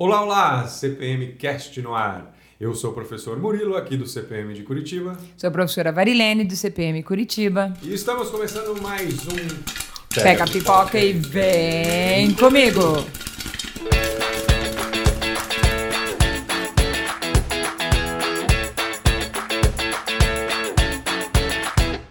Olá, 0.00 0.22
olá, 0.22 0.68
CPM 0.68 1.32
Cast 1.32 1.82
no 1.82 1.92
ar. 1.92 2.32
Eu 2.60 2.72
sou 2.72 2.92
o 2.92 2.94
professor 2.94 3.36
Murilo, 3.36 3.76
aqui 3.76 3.96
do 3.96 4.06
CPM 4.06 4.54
de 4.54 4.62
Curitiba. 4.62 5.18
Sou 5.36 5.48
a 5.48 5.50
professora 5.50 5.90
Varilene, 5.90 6.44
do 6.44 6.54
CPM 6.54 7.02
Curitiba. 7.02 7.74
E 7.82 7.92
estamos 7.92 8.30
começando 8.30 8.80
mais 8.80 9.26
um 9.26 9.34
Pega, 10.14 10.22
Pega 10.22 10.44
a 10.44 10.46
pipoca 10.46 11.00
e 11.00 11.14
vem 11.14 12.32
comigo! 12.34 12.80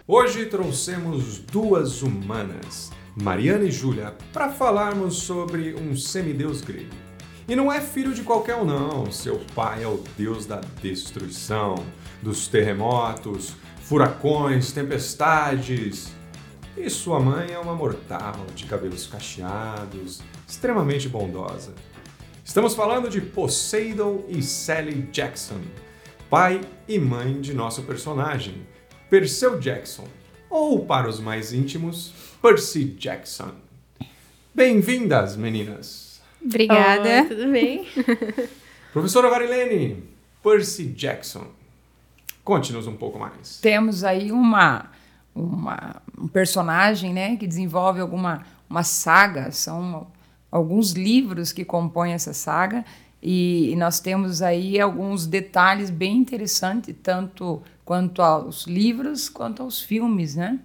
Hoje 0.06 0.44
trouxemos 0.44 1.38
duas 1.38 2.02
humanas, 2.02 2.90
Mariana 3.16 3.64
e 3.64 3.70
Júlia, 3.70 4.14
para 4.30 4.50
falarmos 4.50 5.22
sobre 5.22 5.74
um 5.74 5.96
semideus 5.96 6.60
grego. 6.60 7.07
E 7.48 7.56
não 7.56 7.72
é 7.72 7.80
filho 7.80 8.12
de 8.12 8.22
qualquer 8.22 8.56
um, 8.56 8.64
não. 8.66 9.10
Seu 9.10 9.40
pai 9.54 9.82
é 9.82 9.86
o 9.88 10.04
deus 10.18 10.44
da 10.44 10.60
destruição, 10.82 11.76
dos 12.20 12.46
terremotos, 12.46 13.54
furacões, 13.80 14.70
tempestades. 14.70 16.12
E 16.76 16.90
sua 16.90 17.18
mãe 17.18 17.50
é 17.50 17.58
uma 17.58 17.74
mortal 17.74 18.44
de 18.54 18.66
cabelos 18.66 19.06
cacheados, 19.06 20.20
extremamente 20.46 21.08
bondosa. 21.08 21.74
Estamos 22.44 22.74
falando 22.74 23.08
de 23.08 23.22
Poseidon 23.22 24.24
e 24.28 24.42
Sally 24.42 25.08
Jackson, 25.10 25.60
pai 26.28 26.60
e 26.86 26.98
mãe 26.98 27.40
de 27.40 27.54
nosso 27.54 27.82
personagem 27.82 28.66
Perseu 29.08 29.58
Jackson, 29.58 30.06
ou 30.50 30.84
para 30.84 31.08
os 31.08 31.18
mais 31.18 31.54
íntimos, 31.54 32.12
Percy 32.42 32.84
Jackson. 32.84 33.52
Bem-vindas, 34.54 35.34
meninas! 35.34 36.07
Obrigada. 36.44 37.24
tudo 37.26 37.50
bem? 37.50 37.86
Professora 38.92 39.28
Varilene, 39.28 40.02
Percy 40.42 40.86
Jackson, 40.86 41.46
conte-nos 42.42 42.86
um 42.86 42.96
pouco 42.96 43.18
mais. 43.18 43.58
Temos 43.60 44.04
aí 44.04 44.32
uma, 44.32 44.90
uma, 45.34 46.02
um 46.18 46.28
personagem 46.28 47.12
né, 47.12 47.36
que 47.36 47.46
desenvolve 47.46 48.00
alguma 48.00 48.44
uma 48.68 48.82
saga, 48.82 49.50
são 49.50 50.06
alguns 50.50 50.92
livros 50.92 51.52
que 51.52 51.64
compõem 51.64 52.12
essa 52.12 52.32
saga, 52.32 52.84
e, 53.22 53.70
e 53.72 53.76
nós 53.76 53.98
temos 53.98 54.42
aí 54.42 54.78
alguns 54.78 55.26
detalhes 55.26 55.90
bem 55.90 56.16
interessantes, 56.18 56.94
tanto 57.02 57.62
quanto 57.84 58.22
aos 58.22 58.66
livros 58.66 59.28
quanto 59.28 59.62
aos 59.62 59.80
filmes, 59.80 60.36
né? 60.36 60.58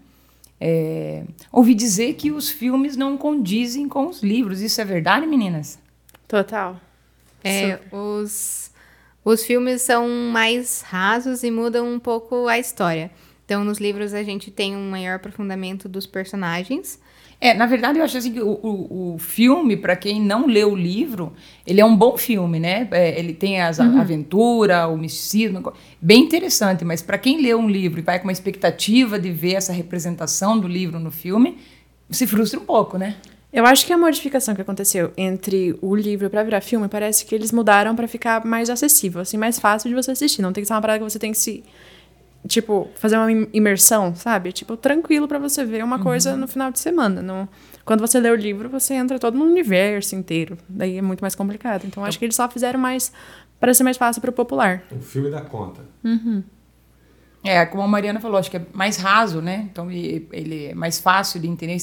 É, 0.66 1.26
ouvi 1.52 1.76
dizer 1.76 2.14
que 2.14 2.32
os 2.32 2.50
filmes 2.50 2.96
não 2.96 3.18
condizem 3.18 3.90
com 3.90 4.08
os 4.08 4.24
livros. 4.24 4.62
Isso 4.62 4.80
é 4.80 4.86
verdade, 4.86 5.28
meninas? 5.28 5.78
Total. 6.26 6.80
É, 7.44 7.82
os, 7.92 8.72
os 9.26 9.44
filmes 9.44 9.82
são 9.82 10.08
mais 10.08 10.82
rasos 10.82 11.44
e 11.44 11.52
mudam 11.52 11.94
um 11.94 12.00
pouco 12.00 12.48
a 12.48 12.58
história. 12.58 13.12
Então, 13.44 13.66
nos 13.66 13.78
livros, 13.78 14.14
a 14.14 14.24
gente 14.24 14.50
tem 14.50 14.74
um 14.74 14.90
maior 14.90 15.16
aprofundamento 15.16 15.90
dos 15.90 16.06
personagens. 16.06 16.98
É, 17.44 17.54
na 17.54 17.66
verdade, 17.66 18.00
eu 18.00 18.06
acho 18.06 18.18
assim 18.18 18.32
que 18.32 18.40
o, 18.40 18.58
o, 18.64 19.16
o 19.16 19.18
filme, 19.20 19.76
para 19.76 19.98
quem 19.98 20.22
não 20.22 20.48
leu 20.48 20.72
o 20.72 20.76
livro, 20.78 21.34
ele 21.68 21.82
é 21.82 21.86
um 21.86 21.94
bom 21.94 22.16
filme, 22.16 22.58
né? 22.58 22.88
É, 22.90 23.20
ele 23.20 23.34
tem 23.34 23.60
as 23.60 23.80
uhum. 23.80 24.00
aventura, 24.00 24.88
o 24.88 24.98
misticismo, 24.98 25.74
bem 26.02 26.22
interessante. 26.22 26.86
Mas 26.86 27.02
para 27.02 27.18
quem 27.18 27.42
lê 27.42 27.54
um 27.54 27.70
livro 27.70 28.00
e 28.00 28.02
vai 28.02 28.18
com 28.18 28.28
uma 28.28 28.32
expectativa 28.32 29.20
de 29.20 29.30
ver 29.30 29.56
essa 29.56 29.74
representação 29.74 30.58
do 30.58 30.70
livro 30.70 31.02
no 31.02 31.12
filme, 31.12 31.58
se 32.10 32.26
frustra 32.26 32.58
um 32.58 32.64
pouco, 32.64 32.98
né? 32.98 33.18
Eu 33.52 33.66
acho 33.66 33.86
que 33.86 33.92
a 33.92 33.98
modificação 33.98 34.56
que 34.56 34.62
aconteceu 34.62 35.12
entre 35.18 35.78
o 35.82 35.94
livro 35.94 36.30
para 36.30 36.44
virar 36.44 36.62
filme 36.62 36.88
parece 36.88 37.26
que 37.26 37.36
eles 37.36 37.52
mudaram 37.52 37.94
para 37.94 38.08
ficar 38.08 38.46
mais 38.46 38.70
acessível, 38.70 39.20
assim, 39.20 39.36
mais 39.36 39.60
fácil 39.60 39.90
de 39.90 39.96
você 39.96 40.12
assistir. 40.12 40.42
Não 40.42 40.54
tem 40.54 40.62
que 40.62 40.68
ser 40.70 40.74
uma 40.76 40.82
parada 40.82 41.00
que 41.00 41.12
você 41.12 41.20
tem 41.20 41.34
que 41.34 41.38
se 41.38 41.62
tipo, 42.48 42.90
fazer 42.96 43.18
uma 43.18 43.32
imersão, 43.54 44.16
sabe? 44.16 44.52
Tipo, 44.52 44.76
tranquilo 44.76 45.28
para 45.28 45.40
você 45.40 45.64
ver 45.64 45.84
uma 45.84 45.98
uhum. 45.98 46.04
coisa 46.04 46.36
no 46.36 46.48
final 46.48 46.72
de 46.72 46.80
semana. 46.80 47.22
Não... 47.22 47.48
Quando 47.86 48.00
você 48.00 48.20
lê 48.20 48.30
o 48.30 48.36
livro, 48.36 48.70
você 48.70 48.94
entra 48.94 49.20
todo 49.20 49.38
no 49.38 49.46
universo 49.46 50.16
inteiro. 50.16 50.58
Daí 50.70 50.98
é 50.98 51.02
muito 51.02 51.22
mais 51.22 51.36
complicado. 51.36 51.86
Então, 51.86 52.04
acho 52.06 52.18
que 52.18 52.26
eles 52.26 52.36
só 52.36 52.50
fizeram 52.50 52.80
mais 52.80 53.12
para 53.60 53.74
ser 53.74 53.84
mais 53.84 53.98
fácil 53.98 54.22
para 54.22 54.30
o 54.30 54.34
popular. 54.34 54.84
O 54.92 55.00
filme 55.00 55.30
dá 55.30 55.42
conta. 55.42 55.82
Uhum. 56.04 56.44
É, 57.44 57.66
como 57.66 57.84
a 57.84 57.88
Mariana 57.88 58.22
falou, 58.22 58.38
acho 58.38 58.50
que 58.50 58.56
é 58.56 58.66
mais 58.74 58.96
raso, 58.96 59.42
né? 59.42 59.68
Então, 59.70 59.92
ele 59.92 60.68
é 60.68 60.74
mais 60.74 61.00
fácil 61.00 61.42
de 61.42 61.48
entender. 61.48 61.76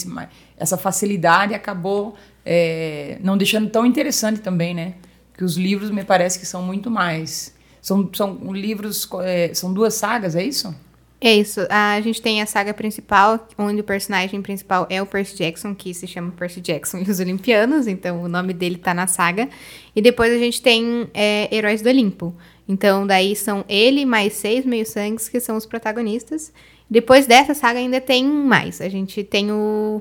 Essa 0.56 0.78
facilidade 0.78 1.52
acabou 1.52 2.16
é, 2.46 3.18
não 3.22 3.36
deixando 3.36 3.68
tão 3.68 3.84
interessante 3.84 4.40
também, 4.40 4.74
né? 4.74 4.94
Que 5.34 5.44
os 5.44 5.58
livros 5.58 5.90
me 5.90 6.02
parece 6.02 6.38
que 6.38 6.46
são 6.46 6.62
muito 6.62 6.90
mais 6.90 7.54
são, 7.80 8.08
são 8.12 8.52
livros, 8.52 9.08
é, 9.22 9.52
são 9.54 9.72
duas 9.72 9.94
sagas, 9.94 10.36
é 10.36 10.44
isso? 10.44 10.74
É 11.20 11.34
isso. 11.34 11.60
A 11.68 12.00
gente 12.00 12.22
tem 12.22 12.40
a 12.40 12.46
saga 12.46 12.72
principal, 12.72 13.46
onde 13.58 13.82
o 13.82 13.84
personagem 13.84 14.40
principal 14.40 14.86
é 14.88 15.02
o 15.02 15.06
Percy 15.06 15.36
Jackson, 15.36 15.74
que 15.74 15.92
se 15.92 16.06
chama 16.06 16.32
Percy 16.32 16.62
Jackson 16.62 16.98
e 16.98 17.10
os 17.10 17.20
Olimpianos, 17.20 17.86
então 17.86 18.22
o 18.22 18.28
nome 18.28 18.54
dele 18.54 18.78
tá 18.78 18.94
na 18.94 19.06
saga. 19.06 19.46
E 19.94 20.00
depois 20.00 20.32
a 20.32 20.38
gente 20.38 20.62
tem 20.62 21.08
é, 21.12 21.54
Heróis 21.54 21.82
do 21.82 21.90
Olimpo. 21.90 22.34
Então, 22.66 23.06
daí 23.06 23.36
são 23.36 23.64
ele 23.68 24.06
mais 24.06 24.32
seis 24.32 24.64
meio-sangues 24.64 25.28
que 25.28 25.40
são 25.40 25.56
os 25.56 25.66
protagonistas. 25.66 26.52
Depois 26.88 27.26
dessa 27.26 27.52
saga 27.52 27.78
ainda 27.78 28.00
tem 28.00 28.24
mais. 28.24 28.80
A 28.80 28.88
gente 28.88 29.22
tem 29.22 29.52
o 29.52 30.00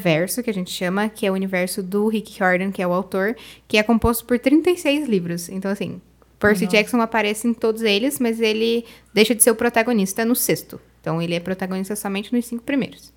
Verso, 0.00 0.42
que 0.42 0.50
a 0.50 0.54
gente 0.54 0.70
chama, 0.70 1.08
que 1.08 1.26
é 1.26 1.30
o 1.30 1.34
universo 1.34 1.82
do 1.82 2.08
Rick 2.08 2.38
Jordan, 2.38 2.70
que 2.70 2.80
é 2.80 2.86
o 2.86 2.92
autor, 2.92 3.36
que 3.66 3.76
é 3.76 3.82
composto 3.82 4.24
por 4.24 4.38
36 4.38 5.08
livros. 5.08 5.48
Então, 5.48 5.70
assim, 5.70 6.00
Percy 6.38 6.64
Não. 6.64 6.70
Jackson 6.70 7.00
aparece 7.00 7.48
em 7.48 7.54
todos 7.54 7.82
eles, 7.82 8.18
mas 8.18 8.40
ele 8.40 8.84
deixa 9.12 9.34
de 9.34 9.42
ser 9.42 9.50
o 9.50 9.54
protagonista 9.54 10.24
no 10.24 10.36
sexto. 10.36 10.80
Então 11.00 11.20
ele 11.20 11.34
é 11.34 11.40
protagonista 11.40 11.96
somente 11.96 12.32
nos 12.32 12.46
cinco 12.46 12.62
primeiros. 12.62 13.12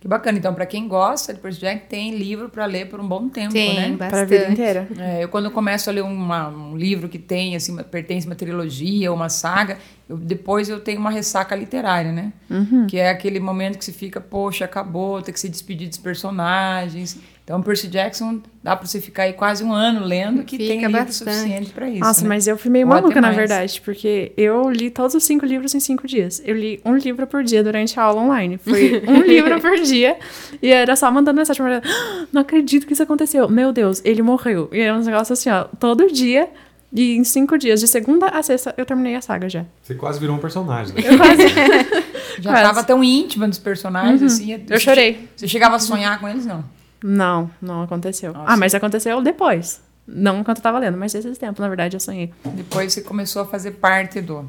Que 0.00 0.06
bacana. 0.06 0.38
Então, 0.38 0.54
para 0.54 0.64
quem 0.64 0.86
gosta 0.86 1.34
de 1.34 1.40
Percy 1.40 1.60
Jackson, 1.60 1.86
tem 1.88 2.14
livro 2.14 2.48
para 2.48 2.64
ler 2.66 2.88
por 2.88 3.00
um 3.00 3.08
bom 3.08 3.28
tempo, 3.28 3.52
tem, 3.52 3.74
né? 3.74 3.96
Para 3.96 4.20
a 4.20 4.24
vida 4.24 4.48
inteira. 4.48 4.86
É, 4.96 5.24
eu, 5.24 5.28
quando 5.28 5.50
começo 5.50 5.90
a 5.90 5.92
ler 5.92 6.02
uma, 6.02 6.48
um 6.48 6.76
livro 6.76 7.08
que 7.08 7.18
tem, 7.18 7.56
assim, 7.56 7.76
pertence 7.82 8.24
a 8.24 8.30
uma 8.30 8.36
trilogia, 8.36 9.12
uma 9.12 9.28
saga, 9.28 9.76
eu, 10.08 10.16
depois 10.16 10.68
eu 10.68 10.78
tenho 10.78 11.00
uma 11.00 11.10
ressaca 11.10 11.56
literária, 11.56 12.12
né? 12.12 12.32
Uhum. 12.48 12.86
Que 12.86 12.98
é 12.98 13.10
aquele 13.10 13.40
momento 13.40 13.76
que 13.76 13.84
se 13.84 13.92
fica, 13.92 14.20
poxa, 14.20 14.64
acabou, 14.64 15.20
tem 15.20 15.34
que 15.34 15.40
se 15.40 15.48
despedir 15.48 15.88
dos 15.88 15.98
personagens. 15.98 17.18
Então, 17.48 17.62
Percy 17.62 17.88
Jackson 17.88 18.42
dá 18.62 18.76
para 18.76 18.86
você 18.86 19.00
ficar 19.00 19.22
aí 19.22 19.32
quase 19.32 19.64
um 19.64 19.72
ano 19.72 20.04
lendo 20.04 20.44
que 20.44 20.58
Fica 20.58 20.68
tem 20.68 20.80
livro 20.80 20.92
bastante. 20.92 21.32
suficiente 21.32 21.70
para 21.70 21.88
isso. 21.88 22.00
Nossa, 22.00 22.20
né? 22.20 22.28
mas 22.28 22.46
eu 22.46 22.58
fui 22.58 22.70
meio 22.70 22.86
maluca, 22.86 23.22
na 23.22 23.30
verdade, 23.30 23.80
porque 23.82 24.32
eu 24.36 24.68
li 24.68 24.90
todos 24.90 25.14
os 25.14 25.24
cinco 25.24 25.46
livros 25.46 25.74
em 25.74 25.80
cinco 25.80 26.06
dias. 26.06 26.42
Eu 26.44 26.54
li 26.54 26.78
um 26.84 26.94
livro 26.94 27.26
por 27.26 27.42
dia 27.42 27.64
durante 27.64 27.98
a 27.98 28.02
aula 28.02 28.20
online. 28.20 28.58
Foi 28.58 29.02
um 29.08 29.22
livro 29.22 29.58
por 29.62 29.80
dia. 29.80 30.18
E 30.60 30.70
era 30.70 30.94
só 30.94 31.10
mandando 31.10 31.38
mensagem 31.38 31.64
pra 31.64 31.78
ah, 31.78 32.26
não 32.30 32.42
acredito 32.42 32.86
que 32.86 32.92
isso 32.92 33.02
aconteceu. 33.02 33.48
Meu 33.48 33.72
Deus, 33.72 34.02
ele 34.04 34.20
morreu. 34.20 34.68
E 34.70 34.80
era 34.80 34.94
um 34.94 35.02
negócio 35.02 35.32
assim, 35.32 35.48
ó, 35.48 35.64
todo 35.80 36.12
dia. 36.12 36.50
E 36.92 37.16
em 37.16 37.24
cinco 37.24 37.56
dias, 37.56 37.80
de 37.80 37.88
segunda 37.88 38.26
a 38.26 38.42
sexta, 38.42 38.74
eu 38.76 38.84
terminei 38.84 39.14
a 39.14 39.22
saga 39.22 39.48
já. 39.48 39.64
Você 39.82 39.94
quase 39.94 40.20
virou 40.20 40.36
um 40.36 40.38
personagem, 40.38 40.94
né? 40.94 41.00
Eu 41.02 41.16
quase. 41.16 41.48
já 42.40 42.50
quase. 42.50 42.62
tava 42.62 42.84
tão 42.84 43.02
íntima 43.02 43.48
dos 43.48 43.58
personagens, 43.58 44.20
uhum. 44.20 44.26
assim. 44.26 44.64
Eu 44.68 44.78
chorei. 44.78 45.30
Você 45.34 45.48
chegava 45.48 45.76
a 45.76 45.78
sonhar 45.78 46.20
com 46.20 46.28
eles, 46.28 46.44
não? 46.44 46.62
Não, 47.02 47.50
não 47.60 47.82
aconteceu. 47.82 48.32
Nossa. 48.32 48.52
Ah, 48.52 48.56
mas 48.56 48.74
aconteceu 48.74 49.20
depois. 49.20 49.80
Não 50.06 50.40
enquanto 50.40 50.58
eu 50.58 50.62
tava 50.62 50.78
lendo, 50.78 50.96
mas 50.96 51.14
esses 51.14 51.36
tempos, 51.36 51.60
na 51.60 51.68
verdade, 51.68 51.96
eu 51.96 52.00
sonhei. 52.00 52.32
Depois 52.44 52.92
você 52.92 53.02
começou 53.02 53.42
a 53.42 53.46
fazer 53.46 53.72
parte 53.72 54.20
do. 54.20 54.48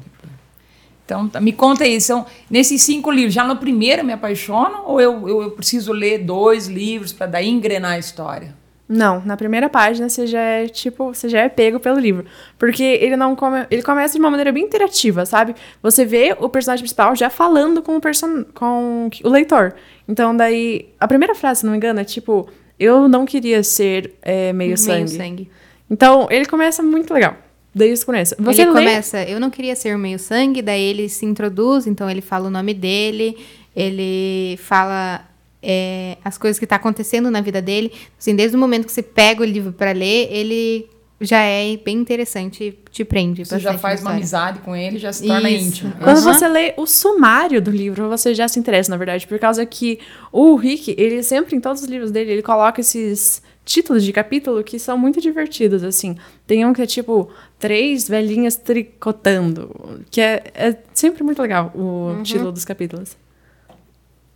Então, 1.04 1.28
tá, 1.28 1.40
me 1.40 1.52
conta 1.52 1.84
aí, 1.84 2.00
são 2.00 2.24
nesses 2.48 2.82
cinco 2.82 3.10
livros, 3.10 3.34
já 3.34 3.44
no 3.44 3.56
primeiro 3.56 4.04
me 4.04 4.12
apaixono 4.12 4.84
ou 4.86 5.00
eu, 5.00 5.28
eu, 5.28 5.42
eu 5.42 5.50
preciso 5.50 5.92
ler 5.92 6.18
dois 6.18 6.68
livros 6.68 7.12
para 7.12 7.26
daí 7.26 7.48
engrenar 7.48 7.92
a 7.92 7.98
história? 7.98 8.54
Não, 8.92 9.22
na 9.24 9.36
primeira 9.36 9.68
página 9.68 10.08
você 10.08 10.26
já 10.26 10.40
é 10.40 10.66
tipo, 10.66 11.14
você 11.14 11.28
já 11.28 11.42
é 11.42 11.48
pego 11.48 11.78
pelo 11.78 11.96
livro, 11.96 12.24
porque 12.58 12.82
ele 12.82 13.16
não 13.16 13.36
come, 13.36 13.64
ele 13.70 13.82
começa 13.82 14.14
de 14.14 14.18
uma 14.18 14.28
maneira 14.30 14.50
bem 14.50 14.64
interativa, 14.64 15.24
sabe? 15.24 15.54
Você 15.80 16.04
vê 16.04 16.36
o 16.40 16.48
personagem 16.48 16.82
principal 16.82 17.14
já 17.14 17.30
falando 17.30 17.82
com 17.82 17.96
o 17.96 18.00
person, 18.00 18.44
com 18.52 19.08
o 19.22 19.28
leitor. 19.28 19.74
Então 20.10 20.36
daí 20.36 20.88
a 20.98 21.06
primeira 21.06 21.36
frase, 21.36 21.60
se 21.60 21.66
não 21.66 21.70
me 21.70 21.76
engano, 21.76 22.00
é 22.00 22.04
tipo, 22.04 22.48
eu 22.78 23.08
não 23.08 23.24
queria 23.24 23.62
ser 23.62 24.14
é, 24.20 24.52
meio, 24.52 24.70
meio 24.70 24.78
sangue. 24.78 25.16
sangue. 25.16 25.50
Então 25.88 26.26
ele 26.30 26.46
começa 26.46 26.82
muito 26.82 27.14
legal. 27.14 27.36
Daí 27.72 27.96
você 27.96 28.04
começa. 28.04 28.36
Você 28.40 28.62
ele 28.62 28.72
lê... 28.72 28.76
começa, 28.76 29.22
eu 29.22 29.38
não 29.38 29.48
queria 29.48 29.76
ser 29.76 29.96
meio 29.96 30.18
sangue, 30.18 30.60
daí 30.60 30.82
ele 30.82 31.08
se 31.08 31.24
introduz, 31.24 31.86
então 31.86 32.10
ele 32.10 32.20
fala 32.20 32.48
o 32.48 32.50
nome 32.50 32.74
dele, 32.74 33.38
ele 33.76 34.56
fala 34.56 35.24
é, 35.62 36.16
as 36.24 36.36
coisas 36.36 36.58
que 36.58 36.66
tá 36.66 36.74
acontecendo 36.74 37.30
na 37.30 37.40
vida 37.40 37.62
dele. 37.62 37.92
Assim, 38.18 38.34
desde 38.34 38.56
o 38.56 38.60
momento 38.60 38.86
que 38.86 38.92
você 38.92 39.02
pega 39.02 39.42
o 39.42 39.46
livro 39.46 39.72
para 39.72 39.92
ler, 39.92 40.28
ele 40.32 40.88
já 41.20 41.40
é 41.40 41.76
bem 41.76 41.98
interessante, 41.98 42.78
te 42.90 43.04
prende. 43.04 43.44
Você 43.44 43.58
já 43.58 43.76
faz 43.76 44.00
uma 44.00 44.12
amizade 44.12 44.60
com 44.60 44.74
ele, 44.74 44.98
já 44.98 45.12
se 45.12 45.26
torna 45.26 45.50
Isso. 45.50 45.66
íntimo. 45.66 45.92
Quando 46.02 46.16
uhum. 46.16 46.22
você 46.22 46.48
lê 46.48 46.74
o 46.76 46.86
sumário 46.86 47.60
do 47.60 47.70
livro, 47.70 48.08
você 48.08 48.34
já 48.34 48.48
se 48.48 48.58
interessa, 48.58 48.90
na 48.90 48.96
verdade, 48.96 49.26
por 49.26 49.38
causa 49.38 49.64
que 49.66 49.98
o 50.32 50.56
Rick, 50.56 50.94
ele 50.96 51.22
sempre, 51.22 51.54
em 51.54 51.60
todos 51.60 51.82
os 51.82 51.88
livros 51.88 52.10
dele, 52.10 52.32
ele 52.32 52.42
coloca 52.42 52.80
esses 52.80 53.42
títulos 53.64 54.02
de 54.02 54.12
capítulo 54.12 54.64
que 54.64 54.78
são 54.78 54.96
muito 54.96 55.20
divertidos, 55.20 55.84
assim. 55.84 56.16
Tem 56.46 56.64
um 56.64 56.72
que 56.72 56.82
é 56.82 56.86
tipo 56.86 57.28
Três 57.58 58.08
Velhinhas 58.08 58.56
Tricotando, 58.56 60.00
que 60.10 60.20
é, 60.20 60.42
é 60.54 60.76
sempre 60.94 61.22
muito 61.22 61.40
legal 61.42 61.70
o 61.74 61.80
Uhum. 61.80 62.22
título 62.22 62.50
dos 62.50 62.64
capítulos. 62.64 63.16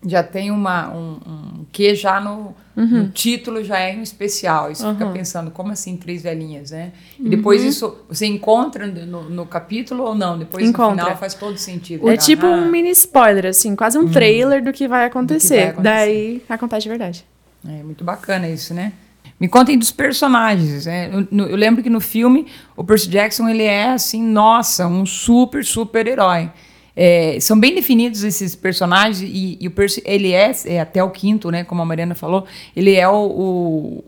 Já 0.06 0.22
tem 0.22 0.50
uma, 0.50 0.90
um, 0.94 1.18
um 1.26 1.64
que 1.72 1.94
já 1.94 2.20
no, 2.20 2.54
no 2.76 3.08
título 3.08 3.64
já 3.64 3.78
é 3.80 3.94
em 3.94 4.02
especial. 4.02 4.70
Isso 4.70 4.86
fica 4.92 5.06
pensando, 5.10 5.50
como 5.50 5.72
assim 5.72 5.96
três 5.96 6.22
velhinhas, 6.22 6.70
né? 6.72 6.92
E 7.18 7.28
depois 7.28 7.62
isso 7.64 7.96
você 8.08 8.26
encontra 8.26 8.86
no, 8.86 9.30
no 9.30 9.46
capítulo 9.46 10.04
ou 10.04 10.14
não? 10.14 10.38
Depois 10.38 10.68
Encontra. 10.68 10.94
no 10.96 11.02
final 11.04 11.16
faz 11.16 11.32
todo 11.34 11.56
sentido. 11.56 12.08
É 12.08 12.16
tipo 12.18 12.46
um 12.46 12.70
mini 12.70 12.90
spoiler, 12.90 13.46
assim, 13.46 13.74
quase 13.74 13.96
um 13.98 14.08
trailer 14.10 14.62
do 14.62 14.72
que 14.72 14.86
vai 14.86 15.06
acontecer. 15.06 15.68
acontecer. 15.68 15.82
Daí 15.82 16.42
acontece 16.48 16.82
de 16.82 16.88
verdade. 16.90 17.24
É 17.66 17.82
muito 17.82 18.04
bacana 18.04 18.46
isso, 18.48 18.74
né? 18.74 18.92
Me 19.40 19.48
contem 19.48 19.78
dos 19.78 19.90
personagens. 19.90 20.86
Né? 20.86 21.08
Eu, 21.12 21.26
no- 21.30 21.46
eu 21.46 21.56
lembro 21.56 21.82
que 21.82 21.88
no 21.90 22.00
filme 22.00 22.46
o 22.76 22.84
Percy 22.84 23.08
Jackson 23.08 23.48
ele 23.48 23.62
é 23.64 23.90
assim, 23.90 24.22
nossa, 24.22 24.86
um 24.86 25.04
super 25.06 25.64
super 25.64 26.06
herói. 26.06 26.50
É, 26.96 27.38
são 27.40 27.58
bem 27.58 27.74
definidos 27.74 28.22
esses 28.22 28.54
personagens 28.54 29.20
e, 29.20 29.58
e 29.60 29.66
o 29.66 29.70
Percy 29.70 30.02
ele 30.06 30.32
é, 30.32 30.52
é 30.66 30.80
até 30.80 31.02
o 31.02 31.10
quinto, 31.10 31.50
né? 31.50 31.64
Como 31.64 31.82
a 31.82 31.84
Mariana 31.84 32.14
falou, 32.14 32.44
ele 32.76 32.94
é 32.94 33.08
o, 33.08 33.14
o- 33.26 34.04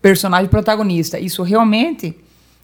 personagem 0.00 0.48
protagonista. 0.48 1.18
Isso 1.20 1.42
realmente 1.42 2.16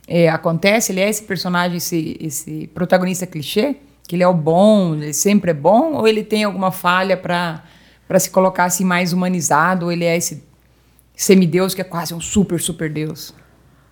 é, 0.07 0.29
acontece. 0.29 0.91
Ele 0.93 1.01
é 1.01 1.09
esse 1.09 1.23
personagem, 1.23 1.77
esse, 1.77 2.17
esse 2.21 2.67
protagonista 2.75 3.27
clichê, 3.27 3.77
que 4.07 4.17
ele 4.17 4.23
é 4.23 4.29
o 4.29 4.33
bom, 4.35 4.95
ele 4.95 5.13
sempre 5.13 5.51
é 5.51 5.55
bom, 5.55 5.93
ou 5.95 6.09
ele 6.09 6.25
tem 6.25 6.45
alguma 6.45 6.71
falha 6.73 7.17
para 7.17 7.63
para 8.09 8.19
se 8.19 8.31
colocar 8.31 8.65
assim 8.65 8.85
mais 8.85 9.13
humanizado, 9.13 9.85
ou 9.85 9.93
ele 9.93 10.07
é 10.07 10.17
esse 10.17 10.43
semideus 11.15 11.75
que 11.75 11.83
é 11.83 11.85
quase 11.85 12.15
um 12.15 12.21
super, 12.23 12.59
super 12.59 12.89
deus. 12.91 13.35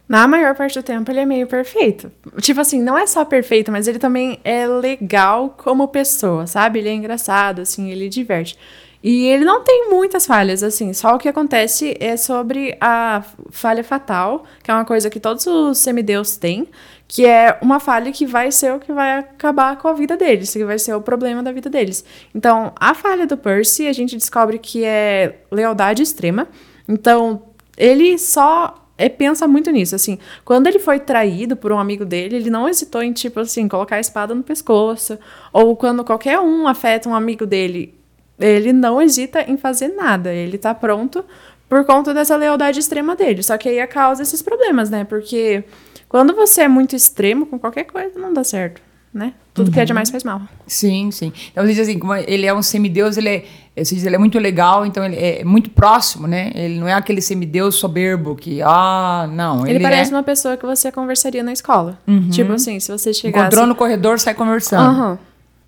Na 0.08 0.28
maior 0.28 0.54
parte 0.54 0.78
do 0.78 0.82
tempo, 0.82 1.10
ele 1.10 1.20
é 1.20 1.26
meio 1.26 1.46
perfeito. 1.46 2.12
Tipo 2.40 2.60
assim, 2.60 2.80
não 2.80 2.96
é 2.96 3.06
só 3.06 3.24
perfeito, 3.24 3.72
mas 3.72 3.88
ele 3.88 3.98
também 3.98 4.38
é 4.44 4.66
legal 4.66 5.54
como 5.58 5.88
pessoa, 5.88 6.46
sabe? 6.46 6.78
Ele 6.78 6.88
é 6.88 6.92
engraçado, 6.92 7.62
assim, 7.62 7.90
ele 7.90 8.08
diverte. 8.08 8.56
E 9.02 9.26
ele 9.26 9.44
não 9.44 9.62
tem 9.62 9.88
muitas 9.90 10.26
falhas, 10.26 10.62
assim. 10.62 10.92
Só 10.92 11.14
o 11.14 11.18
que 11.18 11.28
acontece 11.28 11.96
é 12.00 12.16
sobre 12.16 12.76
a 12.80 13.24
falha 13.50 13.84
fatal, 13.84 14.44
que 14.62 14.70
é 14.70 14.74
uma 14.74 14.84
coisa 14.84 15.10
que 15.10 15.20
todos 15.20 15.46
os 15.46 15.78
semideus 15.78 16.36
têm, 16.36 16.68
que 17.08 17.26
é 17.26 17.58
uma 17.60 17.78
falha 17.78 18.10
que 18.10 18.26
vai 18.26 18.50
ser 18.50 18.72
o 18.72 18.80
que 18.80 18.92
vai 18.92 19.18
acabar 19.18 19.76
com 19.76 19.88
a 19.88 19.92
vida 19.92 20.16
deles, 20.16 20.52
que 20.52 20.64
vai 20.64 20.78
ser 20.78 20.94
o 20.94 21.00
problema 21.00 21.42
da 21.42 21.52
vida 21.52 21.68
deles. 21.68 22.04
Então, 22.34 22.72
a 22.78 22.94
falha 22.94 23.26
do 23.26 23.36
Percy, 23.36 23.86
a 23.86 23.92
gente 23.92 24.16
descobre 24.16 24.58
que 24.58 24.84
é 24.84 25.40
lealdade 25.50 26.02
extrema. 26.02 26.48
Então, 26.88 27.42
ele 27.76 28.18
só 28.18 28.85
é, 28.98 29.08
pensa 29.08 29.46
muito 29.46 29.70
nisso, 29.70 29.94
assim. 29.94 30.18
Quando 30.44 30.66
ele 30.66 30.78
foi 30.78 30.98
traído 30.98 31.56
por 31.56 31.70
um 31.70 31.78
amigo 31.78 32.04
dele, 32.04 32.36
ele 32.36 32.50
não 32.50 32.68
hesitou 32.68 33.02
em, 33.02 33.12
tipo 33.12 33.40
assim, 33.40 33.68
colocar 33.68 33.96
a 33.96 34.00
espada 34.00 34.34
no 34.34 34.42
pescoço. 34.42 35.18
Ou 35.52 35.76
quando 35.76 36.02
qualquer 36.04 36.38
um 36.38 36.66
afeta 36.66 37.08
um 37.08 37.14
amigo 37.14 37.44
dele, 37.44 37.94
ele 38.38 38.72
não 38.72 39.00
hesita 39.00 39.42
em 39.42 39.56
fazer 39.56 39.88
nada. 39.88 40.32
Ele 40.32 40.56
tá 40.56 40.74
pronto 40.74 41.24
por 41.68 41.84
conta 41.84 42.14
dessa 42.14 42.36
lealdade 42.36 42.80
extrema 42.80 43.14
dele. 43.14 43.42
Só 43.42 43.58
que 43.58 43.68
aí 43.68 43.86
causa 43.86 44.22
esses 44.22 44.40
problemas, 44.40 44.88
né? 44.88 45.04
Porque 45.04 45.64
quando 46.08 46.34
você 46.34 46.62
é 46.62 46.68
muito 46.68 46.96
extremo 46.96 47.46
com 47.46 47.58
qualquer 47.58 47.84
coisa, 47.84 48.18
não 48.18 48.32
dá 48.32 48.44
certo, 48.44 48.80
né? 49.16 49.32
Tudo 49.54 49.70
que 49.70 49.80
é 49.80 49.84
demais 49.84 50.10
faz 50.10 50.22
mal. 50.22 50.42
Sim, 50.66 51.10
sim. 51.10 51.32
Então, 51.50 51.64
você 51.64 51.72
diz 51.72 51.88
assim, 51.88 51.98
como 51.98 52.14
ele 52.14 52.44
é 52.46 52.52
um 52.52 52.62
semideus, 52.62 53.16
ele 53.16 53.28
é, 53.28 53.44
você 53.76 53.94
diz, 53.94 54.04
ele 54.04 54.14
é 54.14 54.18
muito 54.18 54.38
legal, 54.38 54.84
então 54.84 55.04
ele 55.04 55.16
é 55.16 55.44
muito 55.44 55.70
próximo, 55.70 56.26
né? 56.26 56.52
Ele 56.54 56.78
não 56.78 56.86
é 56.86 56.92
aquele 56.92 57.20
semideus 57.20 57.76
soberbo 57.76 58.36
que, 58.36 58.60
ah, 58.62 59.28
não. 59.32 59.66
Ele, 59.66 59.76
Ele, 59.76 59.82
parece 59.82 60.12
é, 60.12 60.14
uma 60.16 60.22
pessoa 60.22 60.56
que 60.56 60.66
você 60.66 60.92
conversaria 60.92 61.42
na 61.42 61.52
escola. 61.52 61.98
Tipo 62.30 62.52
assim, 62.52 62.78
se 62.78 62.92
você 62.92 63.14
chegasse... 63.14 63.44
encontrou 63.46 63.66
no 63.66 63.74
corredor, 63.74 64.18
sai 64.20 64.34
conversando. 64.34 64.88
Aham. 64.88 65.18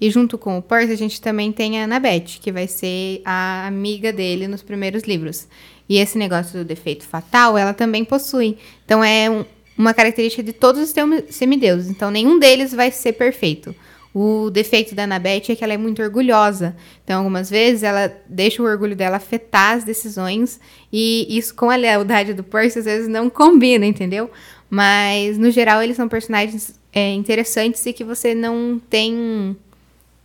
E 0.01 0.11
junto 0.11 0.39
com 0.39 0.57
o 0.59 0.63
Percy, 0.63 0.93
a 0.93 0.97
gente 0.97 1.21
também 1.21 1.51
tem 1.51 1.81
a 1.81 1.85
Annabeth, 1.85 2.39
que 2.41 2.53
vai 2.53 2.69
ser 2.69 3.21
a 3.25 3.67
amiga 3.67 4.13
dele 4.13 4.47
nos 4.47 4.63
primeiros 4.63 5.03
livros. 5.03 5.49
E 5.89 5.99
esse 5.99 6.17
negócio 6.17 6.59
do 6.59 6.65
defeito 6.65 7.05
fatal, 7.05 7.59
ela 7.59 7.73
também 7.75 8.05
possui. 8.05 8.59
Então 8.85 9.03
é 9.03 9.29
um- 9.29 9.45
uma 9.79 9.95
característica 9.95 10.43
de 10.43 10.53
todos 10.53 10.83
os 10.83 10.95
semideuses. 11.31 11.89
Então 11.89 12.11
nenhum 12.11 12.39
deles 12.39 12.73
vai 12.75 12.91
ser 12.91 13.13
perfeito. 13.13 13.75
O 14.15 14.51
defeito 14.51 14.95
da 14.95 15.05
Annabeth 15.05 15.45
é 15.51 15.55
que 15.55 15.63
ela 15.63 15.75
é 15.75 15.77
muito 15.77 16.03
orgulhosa. 16.03 16.75
Então, 17.05 17.19
algumas 17.19 17.49
vezes, 17.49 17.83
ela 17.85 18.11
deixa 18.29 18.61
o 18.61 18.67
orgulho 18.67 18.97
dela 18.97 19.19
afetar 19.19 19.77
as 19.77 19.85
decisões. 19.85 20.59
E 20.93 21.27
isso 21.39 21.55
com 21.55 21.71
a 21.71 21.77
lealdade 21.77 22.33
do 22.33 22.43
Percy, 22.43 22.81
às 22.81 22.85
vezes, 22.87 23.07
não 23.07 23.29
combina, 23.31 23.85
entendeu? 23.87 24.29
Mas, 24.69 25.37
no 25.39 25.51
geral, 25.51 25.83
eles 25.83 25.95
são 25.95 26.09
personagens 26.09 26.75
é, 26.93 27.13
interessantes 27.13 27.85
e 27.87 27.93
que 27.93 28.03
você 28.03 28.35
não 28.35 28.81
tem 28.91 29.55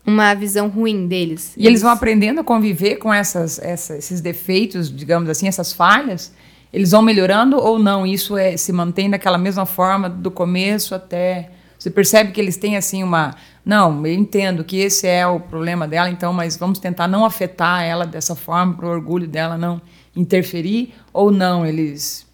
uma 0.06 0.34
visão 0.34 0.70
ruim 0.70 1.06
deles. 1.06 1.54
E 1.56 1.68
eles 1.68 1.82
vão 1.82 1.92
aprendendo 1.92 2.40
a 2.40 2.44
conviver 2.44 2.96
com 2.96 3.14
essas, 3.14 3.60
essa- 3.60 3.98
esses 3.98 4.22
defeitos, 4.22 4.90
digamos 4.94 5.30
assim, 5.30 5.48
essas 5.48 5.72
falhas. 5.72 6.32
Eles 6.74 6.92
vão 6.92 7.02
melhorando 7.04 7.58
ou 7.58 7.78
não? 7.78 8.06
Isso 8.06 8.36
é, 8.36 8.58
se 8.58 8.74
mantém 8.74 9.10
daquela 9.10 9.38
mesma 9.38 9.66
forma 9.66 10.10
do 10.10 10.32
começo 10.32 10.96
até. 10.96 11.52
Você 11.78 11.92
percebe 11.92 12.32
que 12.32 12.42
eles 12.42 12.58
têm 12.58 12.76
assim 12.76 13.04
uma. 13.04 13.36
Não, 13.64 14.06
eu 14.08 14.14
entendo 14.14 14.64
que 14.64 14.78
esse 14.78 15.06
é 15.08 15.26
o 15.28 15.40
problema 15.40 15.88
dela, 15.88 16.10
então, 16.10 16.34
mas 16.34 16.58
vamos 16.58 16.80
tentar 16.80 17.08
não 17.08 17.24
afetar 17.26 17.84
ela 17.84 18.06
dessa 18.06 18.36
forma, 18.36 18.74
para 18.74 18.86
o 18.88 18.90
orgulho 18.90 19.28
dela 19.28 19.58
não 19.58 19.80
interferir, 20.16 20.94
ou 21.14 21.32
não? 21.32 21.66
Eles. 21.66 22.26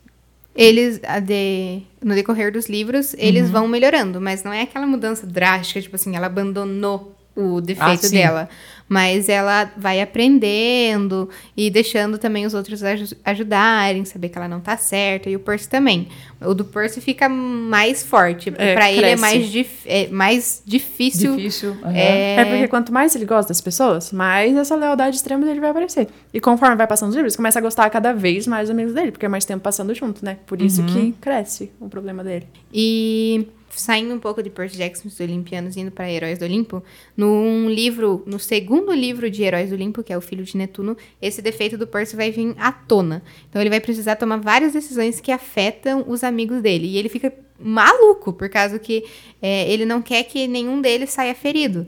Eles, 0.55 0.99
de- 1.25 1.81
no 2.03 2.13
decorrer 2.15 2.51
dos 2.51 2.67
livros, 2.67 3.13
eles 3.17 3.45
Uhum. 3.47 3.51
vão 3.51 3.67
melhorando, 3.67 4.19
mas 4.19 4.43
não 4.43 4.51
é 4.51 4.61
aquela 4.63 4.85
mudança 4.87 5.25
drástica, 5.27 5.81
tipo 5.81 5.95
assim, 5.95 6.15
ela 6.15 6.25
abandonou 6.27 7.15
o 7.39 7.61
defeito 7.61 8.05
Ah, 8.07 8.09
dela. 8.09 8.49
Mas 8.91 9.29
ela 9.29 9.71
vai 9.77 10.01
aprendendo 10.01 11.29
e 11.55 11.69
deixando 11.69 12.17
também 12.17 12.47
os 12.47 12.55
outros 12.55 12.83
aju- 12.83 13.15
ajudarem, 13.23 14.03
saber 14.03 14.29
que 14.29 14.37
ela 14.37 14.47
não 14.47 14.59
tá 14.59 14.75
certa. 14.77 15.29
E 15.29 15.35
o 15.35 15.39
Percy 15.39 15.69
também. 15.69 16.07
O 16.41 16.55
do 16.55 16.65
Percy 16.65 16.99
fica 16.99 17.29
mais 17.29 18.01
forte. 18.03 18.51
É, 18.57 18.73
pra 18.73 18.91
ele 18.91 19.05
é 19.05 19.15
mais, 19.15 19.47
dif- 19.51 19.85
é 19.85 20.07
mais 20.07 20.63
difícil. 20.65 21.35
Difícil. 21.35 21.77
aham. 21.83 21.93
É, 21.95 22.35
É 22.37 22.45
porque 22.45 22.67
quanto 22.67 22.91
mais 22.91 23.15
ele 23.15 23.25
gosta 23.25 23.49
das 23.49 23.61
pessoas, 23.61 24.11
mais 24.11 24.57
essa 24.57 24.75
lealdade 24.75 25.17
extrema 25.17 25.45
dele 25.45 25.59
vai 25.59 25.69
aparecer. 25.69 26.07
E 26.33 26.39
conforme 26.39 26.75
vai 26.75 26.87
passando 26.87 27.09
os 27.09 27.15
livros, 27.15 27.35
começa 27.35 27.59
a 27.59 27.61
gostar 27.61 27.87
cada 27.91 28.11
vez 28.11 28.47
mais 28.47 28.63
dos 28.69 28.71
amigos 28.71 28.93
dele, 28.95 29.11
porque 29.11 29.25
é 29.25 29.29
mais 29.29 29.45
tempo 29.45 29.61
passando 29.61 29.93
junto, 29.93 30.25
né? 30.25 30.37
Por 30.47 30.59
isso 30.63 30.83
que 30.85 31.11
cresce 31.21 31.71
o 31.79 31.87
problema 31.87 32.23
dele. 32.23 32.47
E 32.73 33.47
saindo 33.71 34.13
um 34.13 34.19
pouco 34.19 34.41
de 34.41 34.49
Percy 34.49 34.77
Jackson 34.77 35.07
dos 35.07 35.19
Olimpianos 35.19 35.77
indo 35.77 35.91
para 35.91 36.09
Heróis 36.09 36.39
do 36.39 36.45
Olimpo, 36.45 36.83
num 37.15 37.69
livro, 37.69 38.23
no 38.25 38.39
segundo 38.39 38.93
livro 38.93 39.29
de 39.29 39.43
Heróis 39.43 39.69
do 39.69 39.75
Olimpo, 39.75 40.03
que 40.03 40.11
é 40.11 40.17
o 40.17 40.21
Filho 40.21 40.43
de 40.43 40.57
Netuno, 40.57 40.97
esse 41.21 41.41
defeito 41.41 41.77
do 41.77 41.87
Percy 41.87 42.15
vai 42.15 42.31
vir 42.31 42.55
à 42.57 42.71
tona. 42.71 43.21
Então 43.49 43.61
ele 43.61 43.69
vai 43.69 43.79
precisar 43.79 44.15
tomar 44.15 44.37
várias 44.37 44.73
decisões 44.73 45.19
que 45.19 45.31
afetam 45.31 46.05
os 46.07 46.23
amigos 46.23 46.61
dele. 46.61 46.87
E 46.87 46.97
ele 46.97 47.09
fica 47.09 47.33
maluco, 47.59 48.33
por 48.33 48.49
causa 48.49 48.79
que 48.79 49.03
é, 49.41 49.71
ele 49.71 49.85
não 49.85 50.01
quer 50.01 50.23
que 50.23 50.47
nenhum 50.47 50.81
deles 50.81 51.09
saia 51.09 51.35
ferido. 51.35 51.85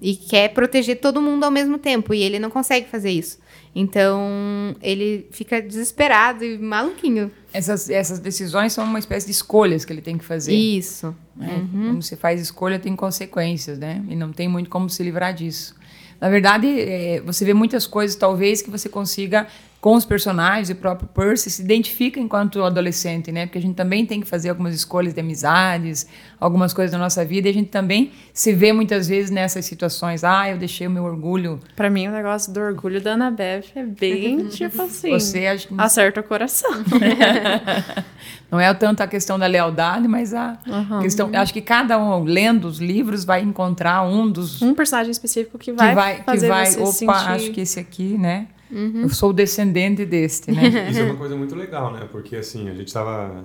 E 0.00 0.14
quer 0.16 0.52
proteger 0.52 1.00
todo 1.00 1.22
mundo 1.22 1.44
ao 1.44 1.50
mesmo 1.50 1.78
tempo. 1.78 2.12
E 2.12 2.22
ele 2.22 2.38
não 2.38 2.50
consegue 2.50 2.88
fazer 2.88 3.10
isso. 3.10 3.38
Então 3.74 4.76
ele 4.80 5.26
fica 5.32 5.60
desesperado 5.60 6.44
e 6.44 6.56
maluquinho. 6.56 7.30
Essas, 7.52 7.90
essas 7.90 8.18
decisões 8.20 8.72
são 8.72 8.84
uma 8.84 8.98
espécie 8.98 9.26
de 9.26 9.32
escolhas 9.32 9.84
que 9.84 9.92
ele 9.92 10.02
tem 10.02 10.16
que 10.16 10.24
fazer. 10.24 10.54
Isso. 10.54 11.14
né? 11.34 11.66
Quando 11.72 12.02
você 12.02 12.16
faz 12.16 12.40
escolha, 12.40 12.78
tem 12.78 12.94
consequências, 12.94 13.78
né? 13.78 14.04
E 14.08 14.14
não 14.14 14.32
tem 14.32 14.48
muito 14.48 14.70
como 14.70 14.88
se 14.88 15.02
livrar 15.02 15.34
disso. 15.34 15.74
Na 16.20 16.28
verdade, 16.30 16.68
é, 16.80 17.20
você 17.20 17.44
vê 17.44 17.52
muitas 17.52 17.86
coisas, 17.86 18.16
talvez, 18.16 18.62
que 18.62 18.70
você 18.70 18.88
consiga, 18.88 19.46
com 19.84 19.96
os 19.96 20.06
personagens 20.06 20.70
e 20.70 20.72
o 20.72 20.76
próprio 20.76 21.06
Percy, 21.06 21.50
se 21.50 21.60
identifica 21.60 22.18
enquanto 22.18 22.64
adolescente, 22.64 23.30
né? 23.30 23.44
Porque 23.44 23.58
a 23.58 23.60
gente 23.60 23.74
também 23.74 24.06
tem 24.06 24.18
que 24.18 24.26
fazer 24.26 24.48
algumas 24.48 24.74
escolhas 24.74 25.12
de 25.12 25.20
amizades, 25.20 26.06
algumas 26.40 26.72
coisas 26.72 26.90
na 26.90 26.98
nossa 26.98 27.22
vida, 27.22 27.48
e 27.48 27.50
a 27.50 27.52
gente 27.52 27.68
também 27.68 28.10
se 28.32 28.54
vê 28.54 28.72
muitas 28.72 29.06
vezes 29.08 29.30
nessas 29.30 29.66
situações. 29.66 30.24
Ah, 30.24 30.48
eu 30.48 30.56
deixei 30.56 30.86
o 30.86 30.90
meu 30.90 31.04
orgulho. 31.04 31.60
Pra 31.76 31.90
mim, 31.90 32.08
o 32.08 32.12
negócio 32.12 32.50
do 32.50 32.60
orgulho 32.60 32.98
da 32.98 33.12
Annabeth 33.12 33.72
é 33.74 33.82
bem, 33.82 34.46
tipo 34.48 34.80
assim, 34.80 35.10
Você 35.10 35.46
acha 35.46 35.68
que 35.68 35.74
acerta 35.76 36.20
o 36.20 36.24
coração. 36.24 36.70
Não 38.50 38.58
é 38.58 38.72
tanto 38.72 39.02
a 39.02 39.06
questão 39.06 39.38
da 39.38 39.46
lealdade, 39.46 40.08
mas 40.08 40.32
a 40.32 40.58
questão. 41.02 41.30
Acho 41.34 41.52
que 41.52 41.60
cada 41.60 41.98
um, 41.98 42.24
lendo 42.24 42.64
os 42.68 42.78
livros, 42.78 43.22
vai 43.22 43.42
encontrar 43.42 44.00
um 44.00 44.30
dos 44.30 44.62
um 44.62 44.72
personagem 44.72 45.10
específico 45.10 45.58
que 45.58 45.72
que 45.72 45.76
vai, 45.76 45.94
vai, 45.94 46.16
que 46.16 46.22
fazer 46.22 46.48
vai 46.48 46.70
você 46.70 46.80
opa, 46.80 46.90
sentir... 46.90 47.10
acho 47.10 47.50
que 47.50 47.60
esse 47.60 47.78
aqui, 47.78 48.16
né? 48.16 48.46
Eu 48.70 49.08
sou 49.10 49.30
o 49.30 49.32
descendente 49.32 50.04
deste, 50.04 50.50
né? 50.50 50.62
Isso 50.90 51.00
é 51.00 51.04
uma 51.04 51.16
coisa 51.16 51.36
muito 51.36 51.54
legal, 51.54 51.92
né? 51.92 52.08
Porque 52.10 52.36
assim, 52.36 52.68
a 52.68 52.74
gente 52.74 52.92
tava 52.92 53.44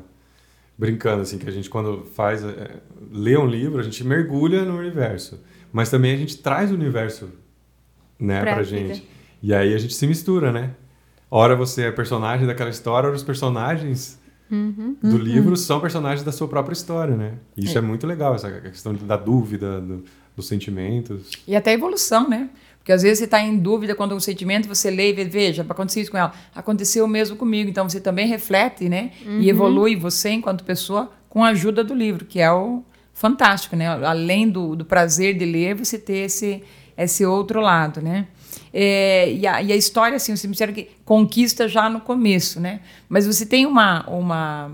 brincando 0.78 1.22
assim 1.24 1.38
que 1.38 1.48
a 1.48 1.52
gente 1.52 1.70
quando 1.70 2.06
faz 2.14 2.44
é, 2.44 2.78
lê 3.12 3.38
um 3.38 3.46
livro, 3.46 3.80
a 3.80 3.84
gente 3.84 4.04
mergulha 4.04 4.64
no 4.64 4.78
universo, 4.78 5.40
mas 5.74 5.90
também 5.90 6.14
a 6.14 6.18
gente 6.18 6.38
traz 6.38 6.72
o 6.72 6.74
universo, 6.74 7.30
né, 8.20 8.42
Pra 8.42 8.54
pra, 8.56 8.64
gente. 8.64 9.08
E 9.44 9.54
aí 9.54 9.74
a 9.74 9.78
gente 9.78 9.94
se 9.94 10.08
mistura, 10.08 10.52
né? 10.52 10.72
Ora 11.30 11.56
você 11.56 11.84
é 11.84 11.92
personagem 11.92 12.48
daquela 12.48 12.70
história, 12.70 13.08
ora 13.08 13.16
os 13.16 13.24
personagens 13.24 14.18
do 15.04 15.18
livro 15.18 15.56
são 15.56 15.80
personagens 15.80 16.24
da 16.24 16.32
sua 16.32 16.48
própria 16.48 16.74
história, 16.74 17.16
né? 17.16 17.34
Isso 17.56 17.78
é, 17.78 17.82
muito 17.82 18.08
legal, 18.08 18.34
essa 18.34 18.50
questão 18.62 18.94
da 18.96 19.16
dúvida, 19.16 19.80
do- 19.80 20.04
dos 20.36 20.48
sentimentos. 20.48 21.30
E 21.48 21.56
até 21.56 21.72
a 21.72 21.74
evolução, 21.74 22.28
né? 22.28 22.50
Porque 22.90 22.96
às 22.96 23.04
vezes 23.04 23.20
você 23.20 23.26
está 23.26 23.40
em 23.40 23.56
dúvida 23.56 23.94
quando 23.94 24.16
um 24.16 24.20
sentimento 24.20 24.68
você 24.68 24.90
lê 24.90 25.12
e 25.12 25.14
vê, 25.14 25.24
veja, 25.24 25.62
aconteceu 25.62 26.02
isso 26.02 26.10
com 26.10 26.18
ela. 26.18 26.34
Aconteceu 26.56 27.06
o 27.06 27.08
mesmo 27.08 27.38
comigo. 27.38 27.70
Então 27.70 27.88
você 27.88 28.02
também 28.02 28.26
reflete, 28.26 28.90
né? 28.90 29.12
E 29.40 29.48
evolui 29.48 29.96
você 29.96 30.32
enquanto 30.32 30.64
pessoa 30.64 31.12
com 31.30 31.44
a 31.44 31.50
ajuda 31.50 31.84
do 31.84 31.94
livro, 31.94 32.26
que 32.26 32.40
é 32.40 32.52
o 32.52 32.84
fantástico, 33.14 33.76
né? 33.76 33.88
Além 34.04 34.50
do, 34.50 34.76
do 34.76 34.86
prazer 34.86 35.38
de 35.38 35.46
ler, 35.46 35.76
você 35.76 36.00
ter 36.00 36.26
esse, 36.26 36.64
esse 36.98 37.24
outro 37.24 37.62
lado, 37.62 38.02
né? 38.02 38.26
É, 38.74 39.34
e, 39.34 39.46
a, 39.46 39.62
e 39.62 39.72
a 39.72 39.76
história, 39.76 40.16
assim, 40.16 40.36
você 40.36 40.48
me 40.48 40.54
disseram 40.54 40.74
que 40.74 40.90
conquista 41.06 41.68
já 41.68 41.92
no 41.92 42.02
começo, 42.02 42.60
né? 42.60 42.80
Mas 43.08 43.28
você 43.28 43.46
tem 43.46 43.68
uma... 43.68 44.04
uma 44.10 44.72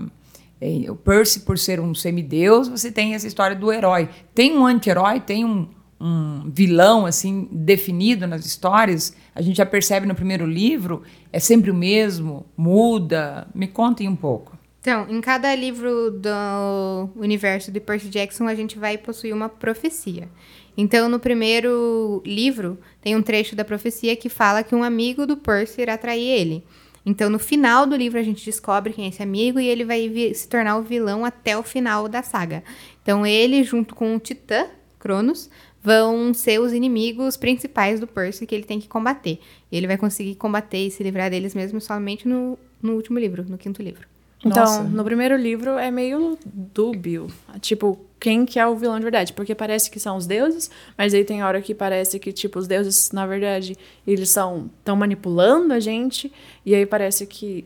é, 0.58 0.90
o 0.90 0.96
Percy, 0.96 1.40
por 1.40 1.58
ser 1.58 1.80
um 1.80 1.94
semideus, 1.94 2.66
você 2.66 2.90
tem 2.90 3.14
essa 3.14 3.26
história 3.26 3.54
do 3.54 3.70
herói. 3.70 4.08
Tem 4.34 4.56
um 4.56 4.64
anti-herói, 4.64 5.20
tem 5.20 5.44
um, 5.44 5.68
um 6.00 6.50
vilão 6.50 7.06
assim 7.06 7.48
definido 7.50 8.26
nas 8.26 8.44
histórias. 8.44 9.14
A 9.34 9.40
gente 9.42 9.56
já 9.56 9.66
percebe 9.66 10.06
no 10.06 10.14
primeiro 10.14 10.46
livro, 10.46 11.02
é 11.32 11.38
sempre 11.38 11.70
o 11.70 11.74
mesmo, 11.74 12.46
muda. 12.56 13.48
Me 13.54 13.66
contem 13.66 14.08
um 14.08 14.16
pouco. 14.16 14.56
Então, 14.80 15.04
em 15.08 15.20
cada 15.20 15.52
livro 15.52 16.12
do 16.12 17.10
universo 17.16 17.72
de 17.72 17.80
Percy 17.80 18.08
Jackson, 18.08 18.46
a 18.46 18.54
gente 18.54 18.78
vai 18.78 18.96
possuir 18.96 19.34
uma 19.34 19.48
profecia. 19.48 20.28
Então, 20.76 21.08
no 21.08 21.18
primeiro 21.18 22.22
livro, 22.24 22.78
tem 23.00 23.16
um 23.16 23.22
trecho 23.22 23.56
da 23.56 23.64
profecia 23.64 24.14
que 24.14 24.28
fala 24.28 24.62
que 24.62 24.76
um 24.76 24.84
amigo 24.84 25.26
do 25.26 25.36
Percy 25.36 25.80
irá 25.80 25.98
trair 25.98 26.22
ele. 26.22 26.64
Então, 27.04 27.28
no 27.28 27.38
final 27.38 27.84
do 27.86 27.96
livro, 27.96 28.18
a 28.18 28.22
gente 28.22 28.44
descobre 28.44 28.92
quem 28.92 29.06
é 29.06 29.08
esse 29.08 29.22
amigo 29.22 29.58
e 29.58 29.66
ele 29.66 29.84
vai 29.84 30.08
se 30.32 30.48
tornar 30.48 30.76
o 30.76 30.82
vilão 30.82 31.24
até 31.24 31.58
o 31.58 31.64
final 31.64 32.08
da 32.08 32.22
saga. 32.22 32.62
Então, 33.02 33.26
ele, 33.26 33.64
junto 33.64 33.92
com 33.94 34.14
o 34.14 34.20
Titã, 34.20 34.66
Cronos, 35.00 35.50
vão 35.86 36.34
ser 36.34 36.60
os 36.60 36.72
inimigos 36.72 37.36
principais 37.36 38.00
do 38.00 38.08
Percy 38.08 38.44
que 38.44 38.52
ele 38.52 38.64
tem 38.64 38.80
que 38.80 38.88
combater. 38.88 39.38
E 39.70 39.76
ele 39.76 39.86
vai 39.86 39.96
conseguir 39.96 40.34
combater 40.34 40.78
e 40.78 40.90
se 40.90 41.00
livrar 41.00 41.30
deles 41.30 41.54
mesmo 41.54 41.80
somente 41.80 42.26
no, 42.26 42.58
no 42.82 42.94
último 42.94 43.20
livro, 43.20 43.46
no 43.48 43.56
quinto 43.56 43.80
livro. 43.80 44.04
Então, 44.44 44.64
Nossa. 44.64 44.82
no 44.82 45.04
primeiro 45.04 45.36
livro 45.36 45.78
é 45.78 45.88
meio 45.88 46.36
dúbio. 46.44 47.28
Tipo, 47.60 48.00
quem 48.18 48.44
que 48.44 48.58
é 48.58 48.66
o 48.66 48.74
vilão 48.74 48.96
de 48.96 49.04
verdade? 49.04 49.32
Porque 49.32 49.54
parece 49.54 49.88
que 49.88 50.00
são 50.00 50.16
os 50.16 50.26
deuses, 50.26 50.68
mas 50.98 51.14
aí 51.14 51.24
tem 51.24 51.44
hora 51.44 51.62
que 51.62 51.72
parece 51.72 52.18
que, 52.18 52.32
tipo, 52.32 52.58
os 52.58 52.66
deuses, 52.66 53.12
na 53.12 53.24
verdade, 53.24 53.76
eles 54.04 54.28
são 54.28 54.68
estão 54.80 54.96
manipulando 54.96 55.72
a 55.72 55.78
gente. 55.78 56.32
E 56.64 56.74
aí 56.74 56.84
parece 56.84 57.28
que. 57.28 57.64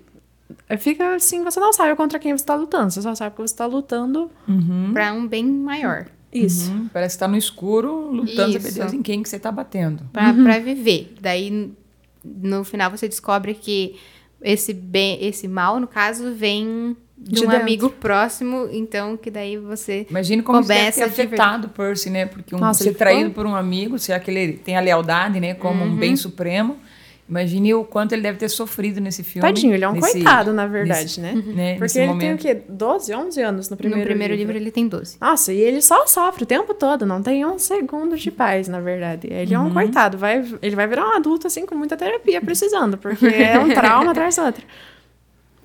Fica 0.79 1.15
assim, 1.15 1.43
você 1.43 1.59
não 1.59 1.73
sabe 1.73 1.97
contra 1.97 2.19
quem 2.19 2.37
você 2.37 2.45
tá 2.45 2.55
lutando. 2.55 2.91
Você 2.91 3.01
só 3.01 3.15
sabe 3.15 3.35
que 3.35 3.41
você 3.41 3.57
tá 3.57 3.65
lutando 3.65 4.31
Pra 4.93 5.11
um 5.15 5.27
bem 5.27 5.47
maior. 5.47 6.07
Isso. 6.33 6.71
Uhum, 6.71 6.89
Parece 6.93 7.15
que 7.15 7.17
está 7.17 7.29
no 7.29 7.37
escuro, 7.37 8.11
lutando, 8.13 8.53
saber. 8.61 8.73
Deus 8.73 8.93
em 8.93 9.03
quem 9.03 9.23
que 9.23 9.29
você 9.29 9.37
está 9.37 9.51
batendo. 9.51 10.05
Pra, 10.13 10.33
pra 10.33 10.59
viver. 10.59 11.15
Daí, 11.21 11.73
no 12.25 12.65
final, 12.65 12.91
você 12.91 13.09
descobre 13.09 13.55
que 13.55 13.97
esse, 14.43 14.73
bem, 14.73 15.19
esse 15.25 15.47
mal, 15.49 15.79
no 15.81 15.87
caso, 15.87 16.33
vem 16.35 16.97
de, 17.19 17.33
De 17.33 17.39
um 17.41 17.49
dentro. 17.49 17.57
amigo 17.63 17.91
próximo. 17.91 18.69
Então, 18.73 19.17
que 19.17 19.31
daí 19.31 19.59
você... 19.59 20.07
Imagine 20.09 20.43
como 20.43 20.61
isso 20.61 20.69
deve 20.69 20.93
ter 20.93 21.01
Começa 21.03 21.23
afetado 21.23 21.67
o 21.67 21.71
Percy, 21.71 22.09
né? 22.11 22.27
Porque 22.27 22.55
um, 22.55 22.59
Nossa, 22.59 22.83
ser 22.83 22.91
ele 22.91 22.95
ficou- 22.95 23.07
Uhum. 23.09 23.13
traído 23.15 23.31
por 23.35 23.47
um 23.47 23.55
amigo, 23.55 23.99
se 23.99 24.13
é 24.13 24.19
que 24.19 24.31
ele 24.31 24.55
tem 24.55 24.77
a 24.77 24.81
lealdade, 24.81 25.39
né? 25.41 25.53
Como 25.55 25.85
um 25.85 25.95
bem 25.97 26.17
supremo. 26.17 26.79
Imagine 27.31 27.75
o 27.75 27.85
quanto 27.85 28.11
ele 28.13 28.23
deve 28.23 28.39
ter 28.39 28.49
sofrido 28.49 29.01
nesse 29.01 29.23
filme. 29.23 29.47
Tadinho, 29.49 29.73
ele 29.73 29.85
é 29.85 29.89
um 29.89 29.93
nesse- 29.93 30.15
coitado, 30.15 30.53
na 30.53 30.67
verdade, 30.67 31.03
nesse- 31.03 31.21
né? 31.21 31.33
né, 31.33 31.71
Porque 31.75 31.83
nesse 31.85 31.99
ele 32.01 32.09
momento. 32.09 32.21
tem 32.43 32.53
o 32.53 32.57
quê? 32.57 32.63
12, 32.69 33.15
11 33.15 33.41
anos 33.41 33.71
no 33.71 33.77
primeiro, 33.77 34.01
no 34.03 34.07
primeiro 34.07 34.35
livro. 34.35 34.57
ele 34.57 34.71
tem 34.73 34.89
12. 34.89 35.17
Nossa, 35.21 35.53
e 35.53 35.61
ele 35.61 35.81
só 35.81 36.05
sofre 36.09 36.43
o 36.43 36.47
tempo 36.47 36.75
todo, 36.75 37.07
não 37.07 37.23
tem 37.23 37.47
um 37.47 37.57
segundo 37.57 38.17
de 38.17 38.33
paz, 38.33 38.67
na 38.67 38.81
verdade. 38.81 39.29
Ele 39.31 39.55
é 39.55 39.59
Uhum. 39.59 39.67
um 39.69 39.73
coitado, 39.73 40.19
vai, 40.19 40.45
ele 40.61 40.75
vai 40.75 40.89
virar 40.89 41.07
um 41.07 41.13
adulto 41.17 41.47
assim 41.47 41.65
com 41.65 41.77
muita 41.77 41.97
terapia 41.97 42.41
precisando, 42.41 42.99
porque 42.99 43.27
é 43.27 43.57
um 43.61 43.69
trauma 43.73 44.11
atrás 44.11 44.35
do 44.35 44.43
outro. 44.43 44.67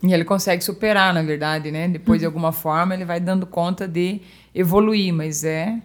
E 0.04 0.14
ele 0.14 0.24
consegue 0.24 0.64
superar, 0.64 1.12
na 1.16 1.24
verdade, 1.24 1.72
né? 1.72 1.88
Depois, 1.88 2.20
de 2.20 2.28
alguma 2.28 2.52
forma, 2.52 2.94
ele 2.94 3.06
vai 3.06 3.20
dando 3.20 3.48
conta 3.48 3.88
de 3.88 4.22
evoluir, 4.54 5.12
mas 5.12 5.44
é 5.44 5.80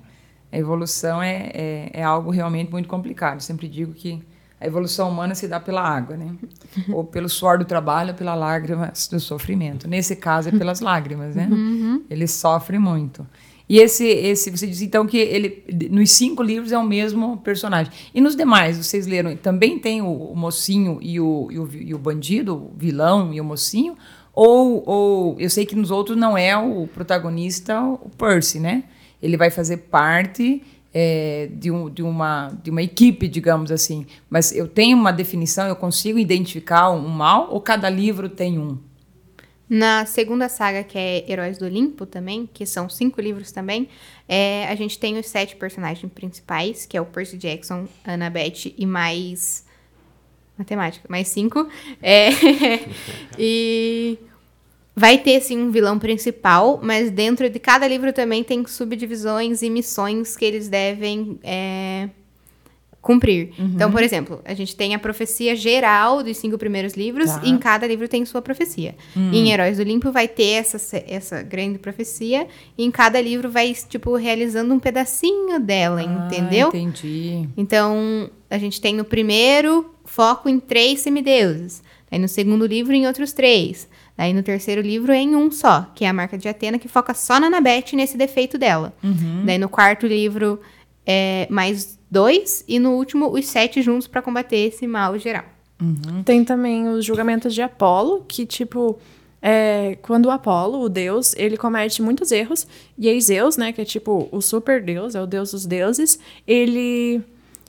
a 0.52 0.58
evolução 0.58 1.22
é, 1.22 1.50
é, 1.54 1.90
é 1.94 2.02
algo 2.02 2.30
realmente 2.30 2.70
muito 2.70 2.86
complicado. 2.88 3.36
Eu 3.36 3.40
sempre 3.40 3.66
digo 3.66 3.94
que 3.94 4.20
a 4.60 4.66
evolução 4.66 5.08
humana 5.08 5.34
se 5.34 5.48
dá 5.48 5.58
pela 5.58 5.82
água, 5.82 6.16
né? 6.16 6.34
Ou 6.92 7.02
pelo 7.02 7.28
suor 7.28 7.58
do 7.58 7.64
trabalho, 7.64 8.10
ou 8.10 8.14
pela 8.14 8.34
lágrima 8.34 8.92
do 9.10 9.18
sofrimento. 9.18 9.88
Nesse 9.88 10.14
caso, 10.14 10.50
é 10.50 10.52
pelas 10.52 10.80
lágrimas, 10.80 11.34
né? 11.34 11.48
Ele 12.10 12.26
sofre 12.26 12.78
muito. 12.78 13.26
E 13.68 13.78
esse, 13.78 14.04
esse, 14.04 14.50
você 14.50 14.66
diz 14.66 14.82
então 14.82 15.06
que 15.06 15.16
ele, 15.16 15.64
nos 15.90 16.10
cinco 16.10 16.42
livros 16.42 16.72
é 16.72 16.78
o 16.78 16.84
mesmo 16.84 17.36
personagem. 17.38 17.92
E 18.12 18.20
nos 18.20 18.34
demais, 18.34 18.76
vocês 18.76 19.06
leram, 19.06 19.36
também 19.36 19.78
tem 19.78 20.02
o, 20.02 20.10
o 20.10 20.36
mocinho 20.36 20.98
e 21.00 21.20
o, 21.20 21.48
e, 21.50 21.58
o, 21.58 21.68
e 21.72 21.94
o 21.94 21.98
bandido, 21.98 22.56
o 22.56 22.72
vilão 22.76 23.32
e 23.32 23.40
o 23.40 23.44
mocinho? 23.44 23.96
Ou, 24.34 24.82
ou 24.84 25.36
eu 25.38 25.48
sei 25.48 25.64
que 25.64 25.76
nos 25.76 25.90
outros 25.90 26.18
não 26.18 26.36
é 26.36 26.56
o 26.56 26.86
protagonista 26.88 27.80
o 27.80 28.10
Percy, 28.18 28.58
né? 28.58 28.84
Ele 29.22 29.36
vai 29.36 29.50
fazer 29.50 29.76
parte 29.76 30.62
é, 30.92 31.48
de, 31.52 31.70
um, 31.70 31.88
de, 31.88 32.02
uma, 32.02 32.48
de 32.62 32.70
uma 32.70 32.82
equipe, 32.82 33.28
digamos 33.28 33.70
assim. 33.70 34.06
Mas 34.28 34.52
eu 34.52 34.66
tenho 34.66 34.96
uma 34.96 35.12
definição, 35.12 35.66
eu 35.66 35.76
consigo 35.76 36.18
identificar 36.18 36.90
um 36.90 37.08
mal 37.08 37.48
ou 37.50 37.60
cada 37.60 37.88
livro 37.88 38.28
tem 38.28 38.58
um? 38.58 38.78
Na 39.68 40.04
segunda 40.04 40.48
saga, 40.48 40.82
que 40.82 40.98
é 40.98 41.30
Heróis 41.30 41.56
do 41.56 41.64
Olimpo 41.64 42.04
também, 42.04 42.48
que 42.52 42.66
são 42.66 42.88
cinco 42.88 43.20
livros 43.20 43.52
também, 43.52 43.88
é, 44.28 44.66
a 44.66 44.74
gente 44.74 44.98
tem 44.98 45.16
os 45.16 45.28
sete 45.28 45.54
personagens 45.54 46.12
principais, 46.12 46.86
que 46.86 46.96
é 46.96 47.00
o 47.00 47.06
Percy 47.06 47.36
Jackson, 47.36 47.86
Annabeth 48.04 48.74
e 48.76 48.84
mais... 48.84 49.64
Matemática, 50.58 51.06
mais 51.08 51.28
cinco. 51.28 51.68
É, 52.02 52.30
e 53.38 54.18
vai 54.94 55.18
ter, 55.18 55.40
sim, 55.40 55.58
um 55.58 55.70
vilão 55.70 55.98
principal, 55.98 56.78
mas 56.82 57.10
dentro 57.10 57.48
de 57.48 57.58
cada 57.58 57.86
livro 57.86 58.12
também 58.12 58.42
tem 58.44 58.66
subdivisões 58.66 59.62
e 59.62 59.70
missões 59.70 60.36
que 60.36 60.44
eles 60.44 60.68
devem... 60.68 61.38
é, 61.42 62.08
cumprir. 63.00 63.52
Então, 63.58 63.90
por 63.90 64.02
exemplo, 64.02 64.42
a 64.44 64.52
gente 64.52 64.76
tem 64.76 64.94
a 64.94 64.98
profecia 64.98 65.56
geral 65.56 66.22
dos 66.22 66.36
cinco 66.36 66.58
primeiros 66.58 66.92
livros, 66.92 67.30
Tá. 67.30 67.40
e 67.42 67.48
em 67.48 67.56
cada 67.56 67.86
livro 67.86 68.06
tem 68.06 68.26
sua 68.26 68.42
profecia. 68.42 68.94
Em 69.16 69.50
Heróis 69.50 69.78
do 69.78 69.80
Olimpo 69.82 70.12
vai 70.12 70.28
ter 70.28 70.50
essa, 70.60 71.02
essa 71.08 71.42
grande 71.42 71.78
profecia, 71.78 72.46
e 72.76 72.84
em 72.84 72.90
cada 72.90 73.18
livro 73.18 73.48
vai, 73.50 73.74
tipo, 73.88 74.14
realizando 74.16 74.74
um 74.74 74.78
pedacinho 74.78 75.58
dela, 75.58 76.02
entendeu? 76.02 76.66
Ah, 76.66 76.76
entendi. 76.76 77.48
Então, 77.56 78.28
a 78.50 78.58
gente 78.58 78.78
tem 78.82 78.94
no 78.94 79.04
primeiro 79.04 79.94
foco 80.04 80.46
em 80.46 80.60
três 80.60 81.00
semideuses. 81.00 81.82
Aí 82.10 82.18
no 82.18 82.28
segundo 82.28 82.66
livro 82.66 82.92
em 82.92 83.06
outros 83.06 83.32
três. 83.32 83.88
Aí 84.20 84.34
no 84.34 84.42
terceiro 84.42 84.82
livro 84.82 85.14
em 85.14 85.34
um 85.34 85.50
só, 85.50 85.86
que 85.94 86.04
é 86.04 86.08
a 86.08 86.12
marca 86.12 86.36
de 86.36 86.46
Atena, 86.46 86.78
que 86.78 86.88
foca 86.88 87.14
só 87.14 87.40
na 87.40 87.46
Anabete 87.46 87.96
nesse 87.96 88.18
defeito 88.18 88.58
dela. 88.58 88.92
Daí 89.46 89.56
no 89.56 89.66
quarto 89.66 90.06
livro 90.06 90.60
é 91.06 91.46
mais 91.48 91.98
dois. 92.10 92.62
E 92.68 92.78
no 92.78 92.90
último, 92.96 93.30
os 93.30 93.46
sete 93.46 93.80
juntos 93.80 94.06
para 94.06 94.20
combater 94.20 94.58
esse 94.58 94.86
mal 94.86 95.18
geral. 95.18 95.46
Tem 96.22 96.44
também 96.44 96.86
os 96.86 97.02
julgamentos 97.02 97.54
de 97.54 97.62
Apolo, 97.62 98.22
que, 98.28 98.44
tipo, 98.44 98.98
é, 99.40 99.96
quando 100.02 100.26
o 100.26 100.30
Apolo, 100.30 100.82
o 100.82 100.90
deus, 100.90 101.34
ele 101.34 101.56
comete 101.56 102.02
muitos 102.02 102.30
erros, 102.30 102.66
e 102.98 103.08
aí 103.08 103.18
Zeus, 103.18 103.56
né, 103.56 103.72
que 103.72 103.80
é 103.80 103.86
tipo 103.86 104.28
o 104.30 104.42
super 104.42 104.82
deus, 104.82 105.14
é 105.14 105.22
o 105.22 105.26
deus 105.26 105.52
dos 105.52 105.64
deuses, 105.64 106.20
ele, 106.46 107.22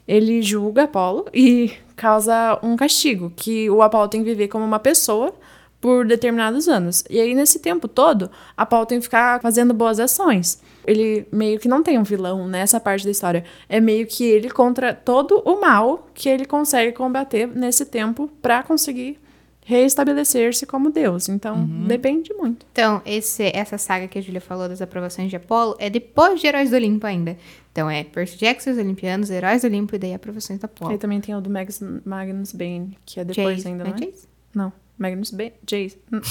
ele 0.05 0.41
julga 0.41 0.83
Apolo 0.83 1.27
e 1.33 1.71
causa 1.95 2.59
um 2.61 2.75
castigo, 2.75 3.31
que 3.37 3.69
o 3.69 3.81
Apolo 3.81 4.09
tem 4.09 4.21
que 4.21 4.29
viver 4.29 4.49
como 4.49 4.65
uma 4.65 4.79
pessoa 4.79 5.33
por 5.81 6.05
determinados 6.05 6.67
anos. 6.67 7.03
E 7.09 7.19
aí, 7.19 7.33
nesse 7.33 7.59
tempo 7.59 7.87
todo, 7.87 8.29
Apolo 8.55 8.85
tem 8.85 8.99
que 8.99 9.05
ficar 9.05 9.41
fazendo 9.41 9.73
boas 9.73 9.99
ações. 9.99 10.61
Ele 10.85 11.27
meio 11.31 11.59
que 11.59 11.67
não 11.67 11.81
tem 11.81 11.97
um 11.97 12.03
vilão 12.03 12.47
nessa 12.47 12.79
parte 12.79 13.03
da 13.03 13.11
história. 13.11 13.43
É 13.67 13.81
meio 13.81 14.05
que 14.05 14.23
ele 14.23 14.49
contra 14.49 14.93
todo 14.93 15.41
o 15.43 15.59
mal 15.59 16.07
que 16.13 16.29
ele 16.29 16.45
consegue 16.45 16.91
combater 16.91 17.47
nesse 17.47 17.85
tempo 17.85 18.29
pra 18.41 18.61
conseguir 18.61 19.19
reestabelecer-se 19.65 20.65
como 20.65 20.91
Deus. 20.91 21.29
Então, 21.29 21.65
depende 21.87 22.33
muito. 22.33 22.65
Então, 22.71 23.01
esse, 23.05 23.51
essa 23.53 23.77
saga 23.77 24.07
que 24.07 24.19
a 24.19 24.21
Júlia 24.21 24.41
falou 24.41 24.67
das 24.67 24.81
aprovações 24.81 25.29
de 25.29 25.35
Apolo 25.35 25.75
é 25.79 25.89
depois 25.89 26.41
de 26.41 26.47
Heróis 26.47 26.69
do 26.69 26.75
Olimpo 26.75 27.07
ainda. 27.07 27.37
Então, 27.71 27.89
é 27.89 28.03
Percy 28.03 28.37
Jackson, 28.37 28.71
os 28.71 28.77
Olimpianos, 28.77 29.29
Heróis 29.29 29.61
do 29.61 29.67
Olimpo 29.67 29.95
e 29.95 29.99
daí 29.99 30.13
aprovações 30.13 30.59
da 30.59 30.65
Apolo. 30.65 30.91
Aí 30.91 30.97
também 30.97 31.21
tem 31.21 31.35
o 31.35 31.41
do 31.41 31.49
Magnus, 31.49 31.79
Magnus 32.03 32.51
Bane, 32.51 32.97
que 33.05 33.19
é 33.19 33.23
depois 33.23 33.57
Jace, 33.57 33.67
ainda, 33.67 33.83
não 33.83 33.91
não 33.91 33.97
é 33.97 34.03
é? 34.03 34.11
Não, 34.53 34.73
Magnus 35.01 35.31
Bane. 35.31 35.53
Jace. 35.67 35.97
Bom, 36.11 36.21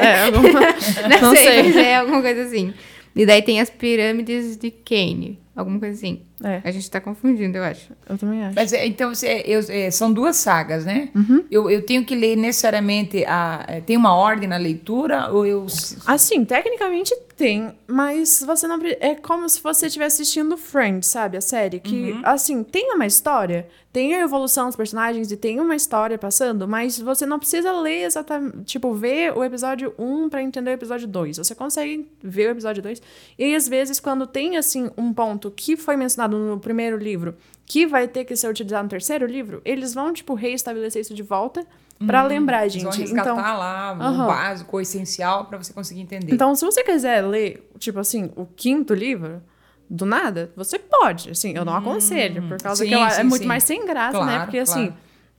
é, 0.00 0.22
alguma... 0.24 0.60
Não, 0.60 1.20
Não 1.20 1.34
sei, 1.34 1.72
sei. 1.72 1.82
é 1.82 1.96
alguma 1.96 2.22
coisa 2.22 2.42
assim. 2.42 2.72
E 3.14 3.26
daí 3.26 3.42
tem 3.42 3.60
as 3.60 3.68
pirâmides 3.68 4.56
de 4.56 4.70
Kane. 4.70 5.38
Alguma 5.60 5.78
coisa 5.78 5.94
assim. 5.96 6.22
É, 6.42 6.60
A 6.64 6.70
gente 6.70 6.90
tá 6.90 7.00
confundindo, 7.00 7.58
eu 7.58 7.62
acho. 7.64 7.92
eu 8.08 8.16
também 8.16 8.42
acho. 8.44 8.54
Mas 8.54 8.72
é, 8.72 8.86
então 8.86 9.14
você- 9.14 9.42
eu- 9.46 9.60
é, 9.68 9.90
são 9.90 10.12
duas 10.12 10.36
sagas, 10.36 10.84
né? 10.84 11.10
Eu, 11.50 11.70
eu 11.70 11.84
tenho 11.84 12.04
que 12.04 12.14
ler 12.14 12.34
necessariamente 12.36 13.24
a 13.26 13.64
é, 13.68 13.80
tem 13.80 13.96
uma 13.96 14.14
ordem 14.14 14.48
na 14.48 14.56
leitura 14.56 15.30
ou 15.32 15.46
eu 15.46 15.66
Assim, 16.06 16.44
tecnicamente 16.44 17.14
tem, 17.36 17.72
mas 17.86 18.42
você 18.46 18.66
não. 18.66 18.78
É 19.00 19.14
como 19.14 19.48
se 19.48 19.62
você 19.62 19.86
estivesse 19.86 20.22
assistindo 20.22 20.56
Friends, 20.56 21.06
sabe? 21.08 21.36
A 21.36 21.40
série. 21.40 21.78
Que, 21.80 22.18
assim, 22.22 22.62
tem 22.62 22.92
uma 22.94 23.06
história, 23.06 23.66
tem 23.92 24.14
a 24.14 24.20
evolução 24.20 24.66
dos 24.66 24.76
personagens 24.76 25.30
e 25.32 25.36
tem 25.36 25.58
uma 25.60 25.74
história 25.74 26.16
passando, 26.18 26.66
mas 26.68 26.98
você 26.98 27.24
não 27.26 27.38
precisa 27.38 27.72
ler 27.72 28.04
exatamente. 28.04 28.64
Tipo, 28.64 28.92
ver 28.94 29.36
o 29.36 29.42
episódio 29.44 29.94
1 29.98 30.28
pra 30.28 30.42
entender 30.42 30.70
o 30.70 30.74
episódio 30.74 31.08
2. 31.08 31.38
Você 31.38 31.54
consegue 31.54 32.08
ver 32.22 32.48
o 32.48 32.50
episódio 32.52 32.82
2. 32.82 33.00
E 33.38 33.44
aí, 33.44 33.54
às 33.54 33.66
vezes, 33.68 33.98
quando 34.00 34.26
tem, 34.26 34.56
assim, 34.56 34.90
um 34.96 35.12
ponto 35.12 35.49
que 35.50 35.76
foi 35.76 35.96
mencionado 35.96 36.38
no 36.38 36.58
primeiro 36.58 36.96
livro 36.96 37.34
que 37.66 37.86
vai 37.86 38.08
ter 38.08 38.24
que 38.24 38.34
ser 38.34 38.48
utilizado 38.48 38.82
no 38.84 38.88
terceiro 38.88 39.26
livro, 39.26 39.60
eles 39.64 39.94
vão, 39.94 40.12
tipo, 40.12 40.34
reestabelecer 40.34 41.00
isso 41.02 41.14
de 41.14 41.22
volta 41.22 41.64
pra 42.06 42.22
lembrar, 42.24 42.62
eles 42.62 42.72
gente. 42.72 42.82
vão 42.84 42.92
resgatar 42.92 43.30
Então. 43.32 43.36
lá 43.36 43.92
o 43.92 44.26
básico, 44.26 44.76
o 44.76 44.80
essencial 44.80 45.44
para 45.44 45.58
você 45.58 45.72
conseguir 45.72 46.00
entender. 46.00 46.32
Então, 46.32 46.54
se 46.54 46.64
você 46.64 46.82
quiser 46.82 47.20
ler, 47.24 47.70
tipo 47.78 47.98
assim, 48.00 48.30
o 48.36 48.44
quinto 48.46 48.92
livro, 48.94 49.42
do 49.88 50.06
nada, 50.06 50.50
você 50.56 50.78
pode. 50.78 51.30
Assim, 51.30 51.52
eu 51.56 51.64
não 51.64 51.74
aconselho, 51.74 52.46
por 52.48 52.56
causa 52.58 52.82
Sim, 52.84 52.88
que 52.90 52.94
eu- 52.94 53.04
é 53.04 53.10
sim, 53.10 53.22
muito 53.24 53.42
sim. 53.42 53.48
mais 53.48 53.64
sem 53.64 53.84
graça, 53.86 54.18
né? 54.24 54.32
Claro, 54.32 54.44
Porque, 54.44 54.58
assim, 54.58 54.92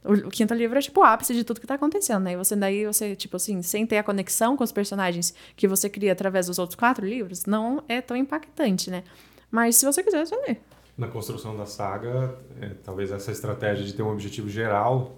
o, 0.03 0.13
o 0.13 0.29
quinto 0.29 0.53
livro 0.53 0.77
é 0.77 0.81
tipo 0.81 0.99
o 0.99 1.03
ápice 1.03 1.33
de 1.33 1.43
tudo 1.43 1.59
que 1.61 1.65
tá 1.67 1.75
acontecendo, 1.75 2.23
né? 2.23 2.33
E 2.33 2.35
você 2.37 2.55
daí, 2.55 2.85
você, 2.85 3.15
tipo 3.15 3.37
assim, 3.37 3.61
sem 3.61 3.85
ter 3.85 3.97
a 3.97 4.03
conexão 4.03 4.55
com 4.57 4.63
os 4.63 4.71
personagens 4.71 5.33
que 5.55 5.67
você 5.67 5.89
cria 5.89 6.11
através 6.11 6.47
dos 6.47 6.59
outros 6.59 6.75
quatro 6.75 7.05
livros, 7.05 7.45
não 7.45 7.81
é 7.89 8.01
tão 8.01 8.15
impactante, 8.15 8.89
né? 8.91 9.03
Mas 9.51 9.75
se 9.75 9.85
você 9.85 10.01
quiser, 10.01 10.25
você 10.25 10.35
lê. 10.47 10.55
Na 10.97 11.07
construção 11.07 11.55
da 11.55 11.65
saga, 11.65 12.35
é, 12.61 12.69
talvez 12.83 13.11
essa 13.11 13.31
estratégia 13.31 13.83
de 13.85 13.93
ter 13.93 14.01
um 14.03 14.11
objetivo 14.11 14.49
geral 14.49 15.17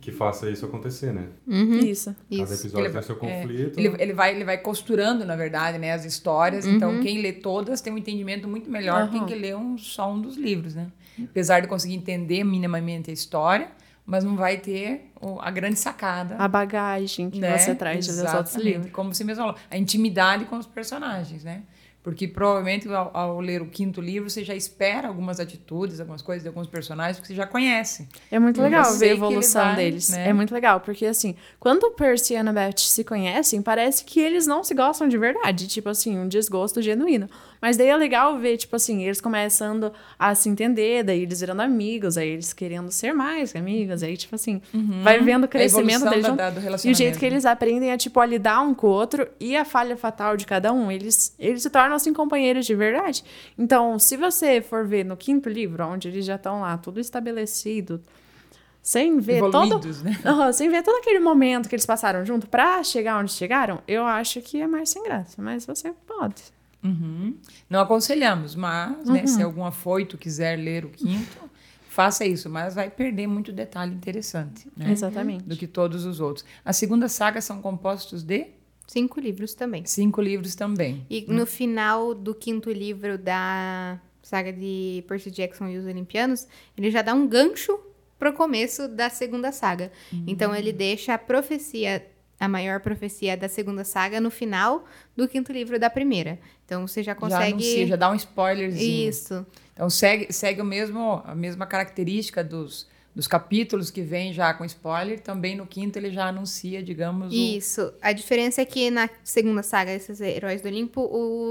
que 0.00 0.12
faça 0.12 0.48
isso 0.48 0.64
acontecer, 0.64 1.12
né? 1.12 1.26
Isso. 1.46 2.14
Cada 2.30 2.42
Isso. 2.44 2.54
episódio 2.54 2.86
Ele 2.86 2.92
tem 2.92 3.02
seu 3.02 3.16
é, 3.16 3.18
conflito. 3.18 3.78
ele, 3.80 3.96
ele 3.98 4.12
vai, 4.14 4.34
ele 4.34 4.44
vai 4.44 4.58
costurando, 4.58 5.24
na 5.24 5.34
verdade, 5.34 5.76
né, 5.78 5.92
as 5.92 6.04
histórias. 6.04 6.64
Então, 6.66 7.00
quem 7.00 7.20
lê 7.20 7.32
todas 7.32 7.80
tem 7.80 7.92
um 7.92 7.98
entendimento 7.98 8.46
muito 8.46 8.70
melhor 8.70 9.08
que 9.10 9.18
quem 9.18 9.26
que 9.26 9.34
lê 9.34 9.54
um, 9.54 9.76
só 9.76 10.12
um 10.12 10.20
dos 10.20 10.36
livros, 10.36 10.74
né? 10.74 10.86
Apesar 11.22 11.60
de 11.60 11.66
conseguir 11.68 11.94
entender 11.94 12.44
minimamente 12.44 13.10
a 13.10 13.12
história, 13.12 13.68
mas 14.04 14.22
não 14.22 14.36
vai 14.36 14.58
ter 14.58 15.10
o- 15.20 15.40
a 15.40 15.50
grande 15.50 15.78
sacada. 15.78 16.36
A 16.36 16.46
bagagem 16.46 17.28
que 17.28 17.40
né? 17.40 17.58
você 17.58 17.74
traz 17.74 18.06
dos 18.06 18.32
outros 18.34 18.54
livros. 18.56 18.92
Como 18.92 19.12
você 19.12 19.24
mesmo 19.24 19.42
falou, 19.42 19.56
a 19.68 19.76
intimidade 19.76 20.44
com 20.44 20.56
os 20.58 20.66
personagens, 20.66 21.42
né? 21.42 21.62
Porque 22.06 22.28
provavelmente 22.28 22.86
ao, 22.88 23.10
ao 23.12 23.40
ler 23.40 23.60
o 23.60 23.66
quinto 23.66 24.00
livro 24.00 24.30
você 24.30 24.44
já 24.44 24.54
espera 24.54 25.08
algumas 25.08 25.40
atitudes, 25.40 25.98
algumas 25.98 26.22
coisas 26.22 26.44
de 26.44 26.48
alguns 26.48 26.68
personagens 26.68 27.18
que 27.18 27.26
você 27.26 27.34
já 27.34 27.48
conhece. 27.48 28.08
É 28.30 28.38
muito 28.38 28.62
legal 28.62 28.94
ver 28.94 29.10
a 29.10 29.12
evolução 29.14 29.64
vai, 29.64 29.74
deles. 29.74 30.10
né? 30.10 30.28
É 30.28 30.32
muito 30.32 30.54
legal, 30.54 30.78
porque 30.78 31.04
assim, 31.04 31.34
quando 31.58 31.82
o 31.82 31.90
Percy 31.90 32.34
e 32.34 32.36
a 32.36 32.42
Annabeth 32.42 32.78
se 32.78 33.02
conhecem, 33.02 33.60
parece 33.60 34.04
que 34.04 34.20
eles 34.20 34.46
não 34.46 34.62
se 34.62 34.72
gostam 34.72 35.08
de 35.08 35.18
verdade. 35.18 35.66
Tipo 35.66 35.88
assim, 35.88 36.16
um 36.16 36.28
desgosto 36.28 36.80
genuíno. 36.80 37.28
Mas 37.60 37.76
daí 37.76 37.88
é 37.88 37.96
legal 37.96 38.38
ver, 38.38 38.56
tipo 38.56 38.76
assim, 38.76 39.02
eles 39.04 39.20
começando 39.20 39.92
a 40.18 40.34
se 40.34 40.48
entender, 40.48 41.02
daí 41.02 41.22
eles 41.22 41.40
virando 41.40 41.62
amigos, 41.62 42.16
aí 42.18 42.28
eles 42.28 42.52
querendo 42.52 42.90
ser 42.92 43.12
mais 43.12 43.52
que 43.52 43.58
amigos, 43.58 44.02
aí, 44.02 44.16
tipo 44.16 44.34
assim, 44.34 44.60
vai 45.02 45.20
vendo 45.20 45.44
o 45.44 45.48
crescimento 45.48 46.00
deles. 46.10 46.26
da- 46.26 46.32
e 46.88 46.90
o 46.90 46.94
jeito 46.94 47.18
que 47.18 47.24
eles 47.26 47.44
aprendem 47.46 47.92
a, 47.92 47.96
tipo, 47.96 48.20
a 48.20 48.26
lidar 48.26 48.60
um 48.60 48.74
com 48.74 48.86
o 48.86 48.90
outro 48.90 49.26
e 49.40 49.56
a 49.56 49.64
falha 49.64 49.96
fatal 49.96 50.36
de 50.36 50.44
cada 50.46 50.72
um. 50.72 50.90
Eles, 50.90 51.34
eles 51.38 51.62
se 51.62 51.70
tornam, 51.70 51.96
assim, 51.96 52.12
companheiros 52.12 52.66
de 52.66 52.74
verdade. 52.74 53.24
Então, 53.58 53.98
se 53.98 54.16
você 54.16 54.60
for 54.60 54.86
ver 54.86 55.04
no 55.04 55.16
quinto 55.16 55.48
livro, 55.48 55.84
onde 55.86 56.08
eles 56.08 56.24
já 56.24 56.36
estão 56.36 56.60
lá, 56.60 56.76
tudo 56.76 57.00
estabelecido, 57.00 58.00
sem 58.82 59.18
ver 59.18 59.40
todo, 59.50 59.80
né? 60.04 60.52
Sem 60.54 60.68
ver 60.68 60.82
todo 60.82 60.96
aquele 60.98 61.18
momento 61.18 61.68
que 61.68 61.74
eles 61.74 61.86
passaram 61.86 62.24
junto 62.24 62.46
pra 62.46 62.82
chegar 62.84 63.18
onde 63.20 63.32
chegaram, 63.32 63.80
eu 63.88 64.04
acho 64.04 64.40
que 64.40 64.60
é 64.60 64.66
mais 64.66 64.90
sem 64.90 65.02
graça. 65.02 65.40
Mas 65.42 65.66
você 65.66 65.92
pode. 66.06 66.42
Uhum. 66.86 67.34
Não 67.68 67.80
aconselhamos, 67.80 68.54
mas 68.54 69.08
né, 69.08 69.20
Uhum. 69.22 69.26
se 69.26 69.42
algum 69.42 69.64
afoito 69.64 70.16
quiser 70.16 70.56
ler 70.58 70.84
o 70.84 70.88
quinto, 70.90 71.38
faça 71.88 72.24
isso, 72.24 72.48
mas 72.50 72.74
vai 72.74 72.90
perder 72.90 73.26
muito 73.26 73.52
detalhe 73.52 73.94
interessante 73.94 74.68
né, 74.76 74.90
Exatamente. 74.92 75.44
do 75.44 75.56
que 75.56 75.66
todos 75.66 76.04
os 76.04 76.20
outros. 76.20 76.44
A 76.64 76.72
segunda 76.72 77.08
saga 77.08 77.40
são 77.40 77.60
compostos 77.62 78.22
de 78.22 78.48
Cinco 78.86 79.18
livros 79.18 79.52
também. 79.52 79.84
cinco 79.84 80.20
livros 80.22 80.54
também. 80.54 81.04
E 81.10 81.24
no 81.28 81.44
final 81.44 82.14
do 82.14 82.32
quinto 82.32 82.70
livro 82.70 83.18
da 83.18 83.98
saga 84.22 84.52
de 84.52 85.02
Percy 85.08 85.28
Jackson 85.30 85.66
e 85.68 85.76
os 85.76 85.84
Olimpianos, 85.86 86.46
ele 86.78 86.88
já 86.90 87.02
dá 87.02 87.12
um 87.12 87.26
gancho 87.26 87.76
pro 88.16 88.32
começo 88.32 88.86
da 88.86 89.10
segunda 89.10 89.50
saga. 89.50 89.90
Então 90.26 90.54
ele 90.54 90.72
deixa 90.72 91.14
a 91.14 91.18
profecia, 91.18 92.06
a 92.38 92.46
maior 92.48 92.78
profecia 92.80 93.36
da 93.36 93.48
segunda 93.48 93.82
saga 93.82 94.20
no 94.20 94.30
final 94.30 94.84
do 95.16 95.26
quinto 95.26 95.52
livro 95.52 95.78
da 95.80 95.90
primeira. 95.90 96.38
Então 96.66 96.86
você 96.86 97.02
já 97.02 97.12
Já 97.12 97.14
consegue 97.14 97.52
anuncia, 97.52 97.86
já 97.86 97.96
dá 97.96 98.10
um 98.10 98.14
spoilerzinho. 98.14 99.08
isso. 99.08 99.46
Então 99.72 99.88
segue, 99.88 100.32
segue 100.32 100.60
o 100.60 100.64
mesmo, 100.64 101.22
a 101.24 101.34
mesma 101.34 101.64
característica 101.64 102.42
dos, 102.42 102.88
dos 103.14 103.28
capítulos 103.28 103.88
que 103.90 104.02
vem 104.02 104.32
já 104.32 104.52
com 104.52 104.64
spoiler. 104.64 105.20
Também 105.20 105.54
no 105.54 105.64
quinto 105.64 105.96
ele 105.96 106.10
já 106.10 106.26
anuncia, 106.26 106.82
digamos, 106.82 107.32
o, 107.32 107.36
Isso. 107.36 107.92
A 108.02 108.10
diferença 108.12 108.60
é 108.62 108.64
que 108.64 108.90
na 108.90 109.08
segunda 109.22 109.62
saga, 109.62 109.92
esses 109.92 110.20
Heróis 110.20 110.60
do 110.60 110.66
Olimpo, 110.68 111.02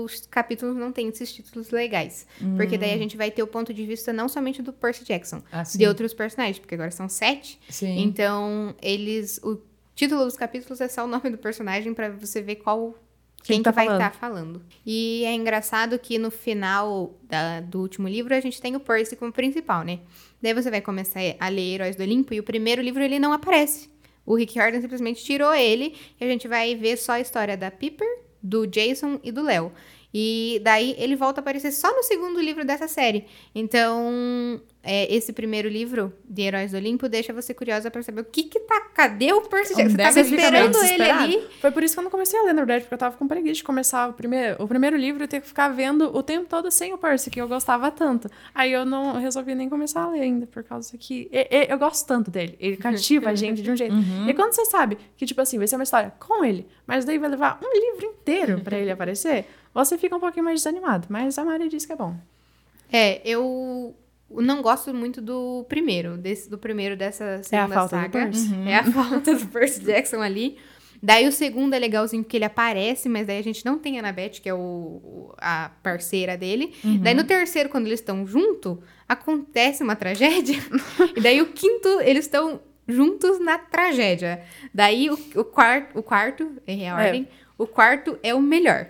os 0.04 0.26
capítulos 0.30 0.76
não 0.76 0.92
têm 0.92 1.08
esses 1.08 1.32
títulos 1.32 1.70
legais. 1.70 2.28
Porque 2.58 2.78
daí 2.78 2.92
a 2.94 2.98
gente 2.98 3.16
vai 3.16 3.32
ter 3.32 3.42
o 3.42 3.48
ponto 3.48 3.74
de 3.74 3.86
vista 3.86 4.12
não 4.12 4.28
somente 4.28 4.62
do 4.62 4.74
Percy 4.74 5.06
Jackson, 5.06 5.42
Assim. 5.52 5.78
de 5.78 5.88
outros 5.88 6.14
personagens, 6.14 6.60
porque 6.60 6.76
agora 6.76 6.92
são 6.92 7.08
sete. 7.08 7.58
Sim. 7.70 8.00
Então, 8.02 8.76
eles. 8.82 9.40
O 9.44 9.62
título 9.96 10.26
dos 10.26 10.36
capítulos 10.36 10.82
é 10.82 10.90
só 10.90 11.06
o 11.06 11.08
nome 11.08 11.30
do 11.30 11.38
personagem 11.38 11.94
pra 11.94 12.10
você 12.10 12.42
ver 12.42 12.56
qual. 12.56 12.96
Quem, 13.46 13.58
Quem 13.58 13.64
tá 13.64 13.72
que 13.72 13.76
vai 13.76 13.86
estar 13.86 14.12
falando. 14.16 14.62
E 14.86 15.24
é 15.26 15.34
engraçado 15.34 16.00
que 16.00 16.18
no 16.18 16.32
final 16.32 17.14
da- 17.24 17.62
do 17.62 17.80
último 17.80 18.08
livro 18.08 18.34
a 18.34 18.40
gente 18.40 18.60
tem 18.60 18.76
o 18.76 18.80
Percy 18.80 19.16
como 19.16 19.32
principal, 19.32 19.84
né? 19.84 20.00
Daí 20.42 20.54
você 20.54 20.72
vai 20.72 20.82
começar 20.82 21.20
a 21.40 21.48
ler 21.48 21.76
Heróis 21.76 21.96
do 21.96 22.02
Olimpo 22.04 22.34
e 22.34 22.40
o 22.40 22.44
primeiro 22.44 22.82
livro 22.82 23.04
ele 23.04 23.20
não 23.20 23.32
aparece. 23.32 23.90
O 24.26 24.36
Rick 24.36 24.56
Riordan 24.58 24.82
simplesmente 24.82 25.24
tirou 25.24 25.54
ele 25.54 25.96
e 26.20 26.26
a 26.26 26.28
gente 26.28 26.48
vai 26.48 26.76
ver 26.76 26.98
só 26.98 27.14
a 27.14 27.20
história 27.20 27.56
da 27.56 27.70
Piper, 27.70 28.08
do 28.42 28.66
Jason 28.66 29.20
e 29.24 29.32
do 29.32 29.44
Léo. 29.44 29.72
E 30.18 30.62
daí 30.64 30.96
ele 30.98 31.16
volta 31.16 31.40
a 31.40 31.44
aparecer 31.44 31.72
só 31.72 31.94
no 31.96 32.02
segundo 32.02 32.40
livro 32.42 32.66
dessa 32.66 32.88
série. 32.88 33.26
Então, 33.54 34.60
é, 34.86 35.14
esse 35.14 35.34
primeiro 35.34 35.68
livro 35.68 36.14
de 36.24 36.44
Heróis 36.44 36.72
do 36.72 36.78
Olimpo 36.78 37.10
deixa 37.10 37.34
você 37.34 37.54
curiosa 37.54 37.90
pra 37.90 38.04
saber 38.04 38.22
o 38.22 38.26
que 38.26 38.44
que 38.44 38.60
tá. 38.60 38.82
Cadê 38.94 39.34
o 39.34 39.42
Percy 39.42 39.74
Jackson? 39.76 39.90
Você 39.92 39.98
tava 39.98 40.14
esperando 40.36 40.78
ele 40.94 41.04
ali. 41.24 41.48
Foi 41.60 41.72
por 41.72 41.84
isso 41.84 41.96
que 41.96 42.00
eu 42.00 42.04
não 42.04 42.12
comecei 42.12 42.40
a 42.40 42.44
ler, 42.44 42.54
na 42.54 42.62
verdade, 42.62 42.84
porque 42.84 42.94
eu 42.94 42.98
tava 43.00 43.18
com 43.18 43.28
preguiça 43.28 43.56
de 43.56 43.64
começar 43.64 44.08
o 44.10 44.14
primeiro, 44.14 44.64
o 44.64 44.68
primeiro 44.68 44.96
livro 44.96 45.24
e 45.24 45.28
ter 45.28 45.42
que 45.42 45.48
ficar 45.48 45.70
vendo 45.70 46.16
o 46.16 46.22
tempo 46.22 46.46
todo 46.48 46.70
sem 46.70 46.94
o 46.94 46.98
Percy, 46.98 47.30
que 47.32 47.42
eu 47.42 47.48
gostava 47.48 47.90
tanto. 47.90 48.30
Aí 48.54 48.72
eu 48.72 48.86
não 48.86 49.14
resolvi 49.20 49.56
nem 49.56 49.68
começar 49.68 50.04
a 50.04 50.10
ler 50.12 50.22
ainda, 50.22 50.46
por 50.46 50.64
causa 50.64 50.96
que 50.98 51.28
e- 51.32 51.48
e- 51.52 51.68
eu 51.70 51.78
gosto 51.80 52.06
tanto 52.08 52.30
dele. 52.30 52.56
Ele 52.60 52.78
cativa 52.78 53.32
a 53.32 53.34
gente 53.36 53.62
de 53.64 53.72
um 53.72 53.76
jeito. 53.76 53.96
E 54.28 54.34
quando 54.36 54.54
você 54.54 54.66
sabe 54.66 54.98
que, 55.18 55.26
tipo 55.26 55.42
assim, 55.42 55.58
vai 55.58 55.68
ser 55.68 55.76
uma 55.78 55.84
história 55.84 56.14
com 56.20 56.46
ele, 56.46 56.68
mas 56.86 57.04
daí 57.06 57.18
vai 57.18 57.30
levar 57.30 57.60
um 57.64 57.74
livro 57.74 58.06
inteiro 58.06 58.62
pra 58.62 58.78
ele 58.78 58.92
aparecer, 58.92 59.46
você 59.74 59.98
fica 59.98 60.16
um 60.16 60.20
pouquinho 60.20 60.46
mais 60.46 60.60
desanimado. 60.62 61.08
Mas 61.10 61.38
a 61.40 61.44
Mari 61.44 61.68
disse 61.70 61.88
que 61.88 61.94
é 61.94 61.96
bom. 61.96 62.16
É, 62.92 63.20
eu 63.28 63.96
não 64.42 64.62
gosto 64.62 64.94
muito 64.94 65.22
do 65.22 65.66
primeiro, 65.70 66.18
desse, 66.18 66.50
do 66.50 66.58
primeiro 66.58 66.96
dessa 66.96 67.42
segunda 67.44 67.74
falta 67.76 67.96
do 67.98 68.02
saga. 68.02 68.10
Percy. 68.10 68.56
É 68.68 68.76
a 68.76 68.84
falta 68.92 69.34
do 69.36 69.46
Percy 69.48 69.82
Jackson 69.82 70.22
ali. 70.22 70.58
Daí 71.04 71.28
o 71.28 71.32
segundo 71.32 71.74
é 71.74 71.80
legalzinho 71.80 72.24
porque 72.24 72.38
ele 72.38 72.46
aparece, 72.46 73.08
mas 73.10 73.28
daí 73.28 73.38
a 73.38 73.44
gente 73.44 73.64
não 73.66 73.78
tem 73.78 73.98
a 73.98 74.00
Annabeth, 74.00 74.40
que 74.42 74.50
é 74.50 74.54
o, 74.54 75.34
a 75.38 75.70
parceira 75.84 76.36
dele. 76.38 76.74
Daí 77.02 77.14
no 77.14 77.24
terceiro, 77.24 77.70
quando 77.70 77.86
eles 77.86 78.00
estão 78.00 78.26
junto, 78.26 78.82
acontece 79.08 79.84
uma 79.84 79.96
tragédia. 79.96 80.58
e 81.16 81.22
daí 81.22 81.42
o 81.42 81.48
quinto, 81.48 81.88
eles 82.02 82.26
estão 82.26 82.60
juntos 82.88 83.40
na 83.40 83.58
tragédia. 83.60 84.42
Daí 84.74 85.10
o, 85.10 85.14
o, 85.36 85.44
quarto, 85.44 86.00
o 86.00 86.02
quarto, 86.02 86.52
errei 86.66 86.88
a 86.88 87.02
É. 87.02 87.06
ordem, 87.08 87.28
o 87.58 87.68
quarto 87.68 88.18
é 88.24 88.34
o 88.34 88.42
melhor. 88.42 88.88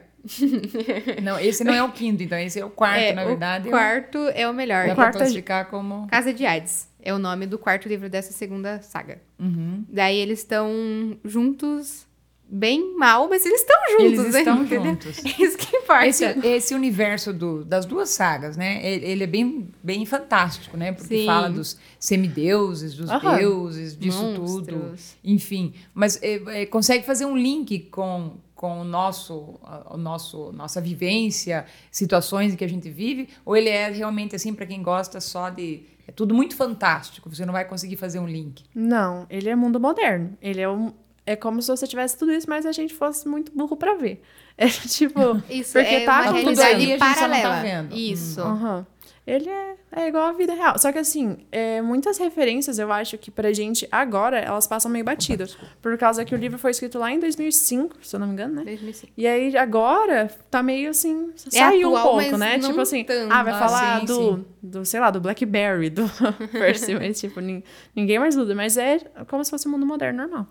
Não, 1.22 1.40
esse 1.40 1.64
não 1.64 1.74
é 1.74 1.84
o 1.84 1.92
quinto, 1.92 2.24
então 2.24 2.38
esse 2.38 2.60
é 2.60 2.66
o 2.66 2.70
quarto, 2.70 3.00
é, 3.00 3.14
na 3.14 3.24
verdade. 3.26 3.68
O 3.68 3.72
quarto 3.72 4.18
é 4.34 4.48
o 4.50 4.54
melhor. 4.54 4.88
Dá 4.88 4.94
O 4.94 4.96
pra 4.96 5.06
quarto 5.06 5.16
é- 5.16 5.20
classificar 5.20 5.66
como... 5.70 6.08
Casa 6.08 6.34
de 6.34 6.46
Hades 6.46 6.88
é 7.02 7.14
o 7.14 7.20
nome 7.20 7.46
do 7.46 7.58
quarto 7.60 7.88
livro 7.88 8.10
dessa 8.10 8.32
segunda 8.34 8.82
saga. 8.82 9.22
Uhum. 9.40 9.84
Daí 9.88 10.18
eles 10.18 10.40
estão 10.40 11.16
juntos, 11.24 12.06
bem 12.48 12.96
mal, 12.98 13.28
mas 13.30 13.46
eles 13.46 13.62
estão 13.62 13.76
juntos, 13.92 14.20
Eles 14.20 14.34
né? 14.34 14.40
estão 14.40 14.64
Entendeu? 14.64 14.86
juntos. 14.86 15.20
É 15.26 15.30
isso 15.44 15.58
que 15.58 15.78
importa. 15.78 16.08
Esse, 16.08 16.26
esse 16.26 16.74
universo 16.76 17.32
do- 17.32 17.64
das 17.64 17.86
duas 17.86 18.10
sagas, 18.10 18.58
né? 18.58 18.84
Ele, 18.84 19.06
ele 19.06 19.24
é 19.24 19.28
bem, 19.28 19.68
bem 19.84 20.06
fantástico, 20.06 20.76
né? 20.78 20.92
Porque 20.92 21.20
Sim. 21.20 21.26
fala 21.28 21.50
dos 21.50 21.78
semideuses, 22.00 22.96
dos 22.96 23.10
Aham. 23.10 23.38
deuses, 23.38 23.96
disso 23.98 24.34
tudo. 24.36 24.76
Monstros. 24.76 25.16
Enfim, 25.24 25.74
mas 25.94 26.20
é, 26.24 26.62
é, 26.62 26.66
consegue 26.66 27.06
fazer 27.06 27.26
um 27.26 27.38
link 27.38 27.80
com, 27.92 28.38
com 28.56 28.80
o 28.82 28.84
nosso, 28.84 29.60
a- 29.64 29.94
o 29.94 29.98
nosso, 29.98 30.52
nossa 30.54 30.80
vivência, 30.82 31.66
situações 31.92 32.54
em 32.54 32.56
que 32.56 32.64
a 32.64 32.70
gente 32.70 32.90
vive, 32.90 33.30
ou 33.44 33.56
ele 33.56 33.70
é 33.70 33.90
realmente 33.90 34.36
assim 34.36 34.54
para 34.54 34.66
quem 34.66 34.82
gosta 34.82 35.20
só 35.20 35.50
de 35.50 35.84
é 36.08 36.12
tudo 36.12 36.34
muito 36.36 36.56
fantástico, 36.56 37.30
você 37.30 37.46
não 37.46 37.52
vai 37.54 37.66
conseguir 37.66 37.96
fazer 37.98 38.20
um 38.20 38.28
link. 38.28 38.64
Não, 38.76 39.26
ele 39.30 39.50
é 39.50 39.56
mundo 39.56 39.80
moderno. 39.80 40.38
Ele 40.42 40.62
é 40.62 40.70
um. 40.70 40.94
É 41.26 41.36
como 41.36 41.60
se 41.60 41.68
você 41.68 41.88
tivesse 41.88 42.16
tudo 42.18 42.32
isso, 42.32 42.48
mas 42.48 42.64
a 42.68 42.72
gente 42.72 42.94
fosse 42.94 43.28
muito 43.28 43.52
burro 43.52 43.76
pra 43.76 43.96
ver. 43.96 44.22
É 44.58 44.68
tipo. 44.70 45.20
Isso 45.50 45.74
Porque 45.74 45.96
é 45.96 46.06
tá 46.06 46.14
uma 46.22 46.26
tudo 46.28 46.36
realidade 46.36 46.76
ali, 46.76 46.94
a 46.94 46.98
gente 46.98 47.00
só 47.00 47.06
não 47.06 47.14
tá 47.14 47.42
paralela. 47.42 47.62
vendo. 47.62 47.94
Isso. 47.98 48.40
Aham. 48.42 48.88
Ele 49.28 49.50
é, 49.50 49.76
é 49.92 50.08
igual 50.08 50.28
à 50.28 50.32
vida 50.34 50.54
real. 50.54 50.78
Só 50.78 50.92
que 50.92 51.00
assim, 51.00 51.38
é, 51.52 51.82
muitas 51.82 52.20
referências 52.20 52.78
eu 52.78 52.92
acho 52.92 53.18
que 53.18 53.32
pra 53.32 53.52
gente 53.52 53.88
agora 53.92 54.38
elas 54.40 54.68
passam 54.68 54.92
meio 54.92 55.04
batidas. 55.04 55.58
Por 55.82 55.98
causa 55.98 56.24
que 56.24 56.36
o 56.36 56.38
livro 56.38 56.60
foi 56.60 56.70
escrito 56.70 57.00
lá 57.00 57.12
em 57.12 57.20
2005, 57.20 57.98
se 58.04 58.16
eu 58.16 58.20
não 58.20 58.28
me 58.28 58.34
engano, 58.34 58.54
né? 58.56 58.64
2005. 58.64 59.14
E 59.18 59.26
aí 59.26 59.58
agora 59.58 60.30
tá 60.52 60.62
meio 60.62 60.92
assim, 60.92 61.32
saiu 61.36 61.88
atual, 61.96 62.02
um 62.06 62.18
pouco, 62.20 62.32
mas 62.32 62.40
né? 62.40 62.58
não 62.58 62.70
Tipo 62.70 62.82
assim, 62.82 63.04
tanto. 63.04 63.34
ah, 63.34 63.42
vai 63.44 63.54
Ah, 63.54 63.60
falar 63.60 64.00
sim, 64.02 64.06
do, 64.06 64.14
sim. 64.38 64.46
do, 64.62 64.86
sei 64.86 65.00
lá, 65.00 65.10
do 65.10 65.20
Blackberry, 65.20 65.90
do 65.90 66.04
Percy, 66.52 66.94
mas 66.94 67.20
tipo, 67.20 67.40
nin- 67.40 67.64
ninguém 67.96 68.20
mais 68.20 68.36
luta. 68.36 68.54
Mas 68.54 68.78
é 68.78 69.00
como 69.28 69.44
se 69.44 69.50
fosse 69.50 69.68
um 69.68 69.72
mundo 69.72 69.86
moderno 69.88 70.22
normal. 70.22 70.48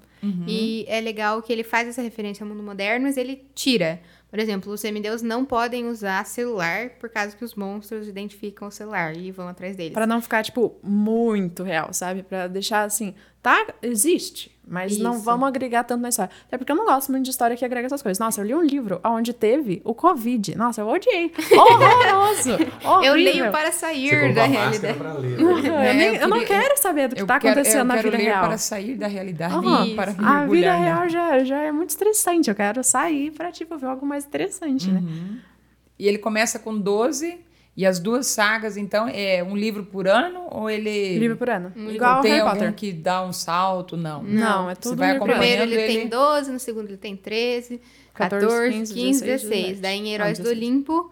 E 0.48 0.86
é 0.88 1.02
legal 1.02 1.42
que 1.42 1.52
ele 1.52 1.62
faz 1.62 1.86
essa 1.86 2.00
referência 2.00 2.42
ao 2.42 2.48
mundo 2.48 2.62
moderno, 2.62 3.04
mas 3.06 3.16
ele 3.18 3.44
tira. 3.54 4.00
Por 4.34 4.40
exemplo, 4.40 4.72
os 4.72 4.80
semideus 4.80 5.22
não 5.22 5.44
podem 5.44 5.86
usar 5.86 6.26
celular 6.26 6.90
por 6.98 7.08
causa 7.08 7.36
que 7.36 7.44
os 7.44 7.54
monstros 7.54 8.08
identificam 8.08 8.66
o 8.66 8.70
celular 8.72 9.16
e 9.16 9.30
vão 9.30 9.46
atrás 9.46 9.76
deles. 9.76 9.92
Pra 9.92 10.08
não 10.08 10.20
ficar, 10.20 10.42
tipo, 10.42 10.74
muito 10.82 11.62
real, 11.62 11.92
sabe? 11.92 12.24
Pra 12.24 12.48
deixar 12.48 12.82
assim, 12.82 13.14
tá, 13.40 13.64
existe, 13.80 14.53
mas 14.66 14.98
não 14.98 15.14
Isso. 15.14 15.22
vamos 15.24 15.46
agregar 15.48 15.84
tanto 15.84 16.00
na 16.02 16.08
história. 16.08 16.30
Até 16.46 16.56
porque 16.58 16.72
eu 16.72 16.76
não 16.76 16.86
gosto 16.86 17.10
muito 17.12 17.24
de 17.24 17.30
história 17.30 17.56
que 17.56 17.64
agrega 17.64 17.86
essas 17.86 18.02
coisas. 18.02 18.18
Nossa, 18.18 18.40
eu 18.40 18.44
li 18.46 18.54
um 18.54 18.62
livro 18.62 19.00
onde 19.04 19.32
teve 19.32 19.82
o 19.84 19.94
Covid. 19.94 20.56
Nossa, 20.56 20.80
eu 20.80 20.88
odiei. 20.88 21.32
Horroroso! 21.52 22.50
Eu 23.04 23.14
leio 23.14 23.50
para 23.50 23.70
sair 23.72 24.34
da 24.34 24.44
realidade. 24.44 24.98
pra 24.98 25.12
ler. 25.14 25.38
Eu, 25.40 25.62
né? 25.62 25.90
É, 25.90 25.94
nem- 25.94 26.14
eu 26.16 26.22
eu 26.22 26.28
não 26.28 26.44
quero 26.44 26.76
saber 26.80 27.08
do 27.08 27.14
que 27.16 27.22
Eu 27.22 27.26
tá 27.26 27.38
quero- 27.38 27.52
acontecendo 27.60 27.80
eu 27.80 27.84
na 27.84 27.96
vida 27.96 28.16
ler 28.16 28.22
real. 28.24 28.44
para 28.46 28.58
sair 28.58 28.94
da 28.96 29.06
realidade 29.06 29.54
e 29.88 29.94
para 29.94 30.10
A 30.12 30.46
vida 30.46 30.66
na- 30.66 30.76
real 30.76 31.08
já, 31.08 31.44
já 31.44 31.58
é 31.62 31.70
muito 31.72 31.90
estressante. 31.90 32.48
Eu 32.48 32.54
quero 32.56 32.82
sair 32.82 33.30
pra, 33.32 33.52
tipo, 33.52 33.76
ver 33.76 33.86
algo 33.86 34.06
mais 34.06 34.24
interessante, 34.24 34.90
né? 34.90 35.02
E 35.98 36.08
ele 36.08 36.18
começa 36.18 36.58
com 36.58 36.76
12 36.78 37.38
e 37.76 37.84
as 37.84 37.98
duas 37.98 38.26
sagas, 38.28 38.76
então, 38.76 39.08
é 39.08 39.42
um 39.42 39.56
livro 39.56 39.84
por 39.84 40.06
ano 40.06 40.46
ou 40.50 40.70
ele 40.70 41.18
Livro 41.18 41.36
por 41.36 41.50
ano. 41.50 41.72
Um 41.76 41.90
Igual 41.90 42.16
ao 42.16 42.22
tem 42.22 42.32
Harry 42.32 42.44
Potter. 42.50 42.74
que 42.74 42.92
dá 42.92 43.24
um 43.24 43.32
salto? 43.32 43.96
Não. 43.96 44.22
Não, 44.22 44.70
é 44.70 44.74
Você 44.74 44.80
tudo 44.82 44.96
vai 44.98 45.12
livro 45.12 45.26
No 45.26 45.26
por 45.26 45.30
ano. 45.34 45.40
primeiro 45.40 45.62
ele, 45.64 45.74
acompanhando 45.74 46.00
tem 46.00 46.08
12, 46.08 46.52
no 46.52 46.58
segundo 46.60 46.88
ele 46.88 46.96
tem 46.96 47.16
13, 47.16 47.80
14, 48.14 48.46
14, 48.46 48.70
15, 48.78 48.94
15, 48.94 49.24
16, 49.24 49.50
16. 49.50 49.80
Daí 49.80 49.98
em 49.98 50.12
Heróis 50.14 50.38
Não, 50.38 50.44
do 50.44 50.48
16. 50.50 50.56
Olimpo 50.58 51.10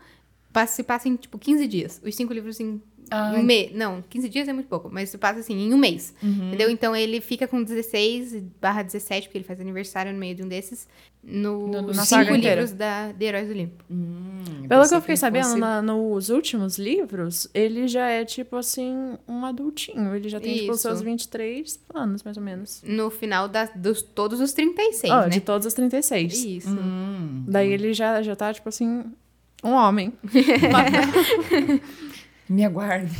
passa, 0.53 0.75
se 0.77 0.83
passa 0.83 1.09
em 1.09 1.17
tipo 1.17 1.39
15 1.39 1.67
dias. 1.67 2.01
Os 2.05 2.15
cinco 2.15 2.33
livros 2.33 2.61
em 2.61 2.81
Ah, 3.11 3.33
um 3.37 3.43
mês. 3.43 3.73
Não, 3.75 4.01
15 4.09 4.29
dias 4.29 4.47
é 4.49 4.53
muito 4.53 4.69
pouco, 4.69 4.89
mas 4.91 5.09
se 5.11 5.19
passa 5.19 5.41
assim, 5.41 5.55
em 5.55 5.75
um 5.75 5.77
mês. 5.79 6.15
Uhum. 6.23 6.47
Entendeu? 6.49 6.71
Então 6.71 6.95
ele 6.95 7.21
fica 7.21 7.49
com 7.49 7.63
16 7.63 8.37
barra 8.61 8.83
17, 8.83 9.27
porque 9.29 9.39
ele 9.39 9.45
faz 9.45 9.61
aniversário 9.61 10.13
no 10.13 10.19
meio 10.19 10.35
de 10.37 10.43
um 10.43 10.49
desses, 10.49 10.87
No- 11.25 11.67
nos 11.83 11.97
na 11.97 12.05
cinco 12.05 12.35
livros 12.35 12.73
da, 12.73 13.13
de 13.13 13.25
Heróis 13.25 13.47
do 13.49 13.53
Olimpo. 13.53 13.85
Hum, 13.91 14.42
Pelo 14.77 14.89
que 14.89 14.95
eu 14.95 15.01
fiquei 15.01 15.15
que 15.15 15.21
sabendo, 15.21 15.57
na- 15.57 15.83
nos 15.83 16.29
últimos 16.31 16.79
livros, 16.79 17.49
ele 17.53 17.87
já 17.89 18.09
é, 18.09 18.25
tipo 18.25 18.57
assim, 18.57 19.17
um 19.29 19.45
adultinho. 19.45 20.15
Ele 20.15 20.29
já 20.29 20.41
tem, 20.41 20.55
tipo, 20.59 20.71
os 20.73 20.79
Isso. 20.79 20.89
seus 20.89 21.01
23 21.03 21.81
anos, 21.95 22.23
mais 22.23 22.37
ou 22.37 22.43
menos. 22.43 22.83
No 22.87 23.11
final 23.11 23.49
da, 23.49 23.65
dos 23.75 24.03
todos 24.03 24.41
os 24.41 24.53
36, 24.53 25.13
Ó, 25.13 25.21
né? 25.23 25.29
De 25.29 25.41
todos 25.41 25.67
os 25.67 25.75
36. 25.75 26.33
Isso. 26.45 26.71
Hum, 26.71 27.45
Daí 27.47 27.73
ele 27.73 27.93
já, 27.93 28.23
já 28.23 28.35
tá, 28.35 28.53
tipo 28.53 28.69
assim, 28.69 29.05
um 29.63 29.73
homem. 29.73 30.13
me 32.49 32.65
aguarde. 32.65 33.13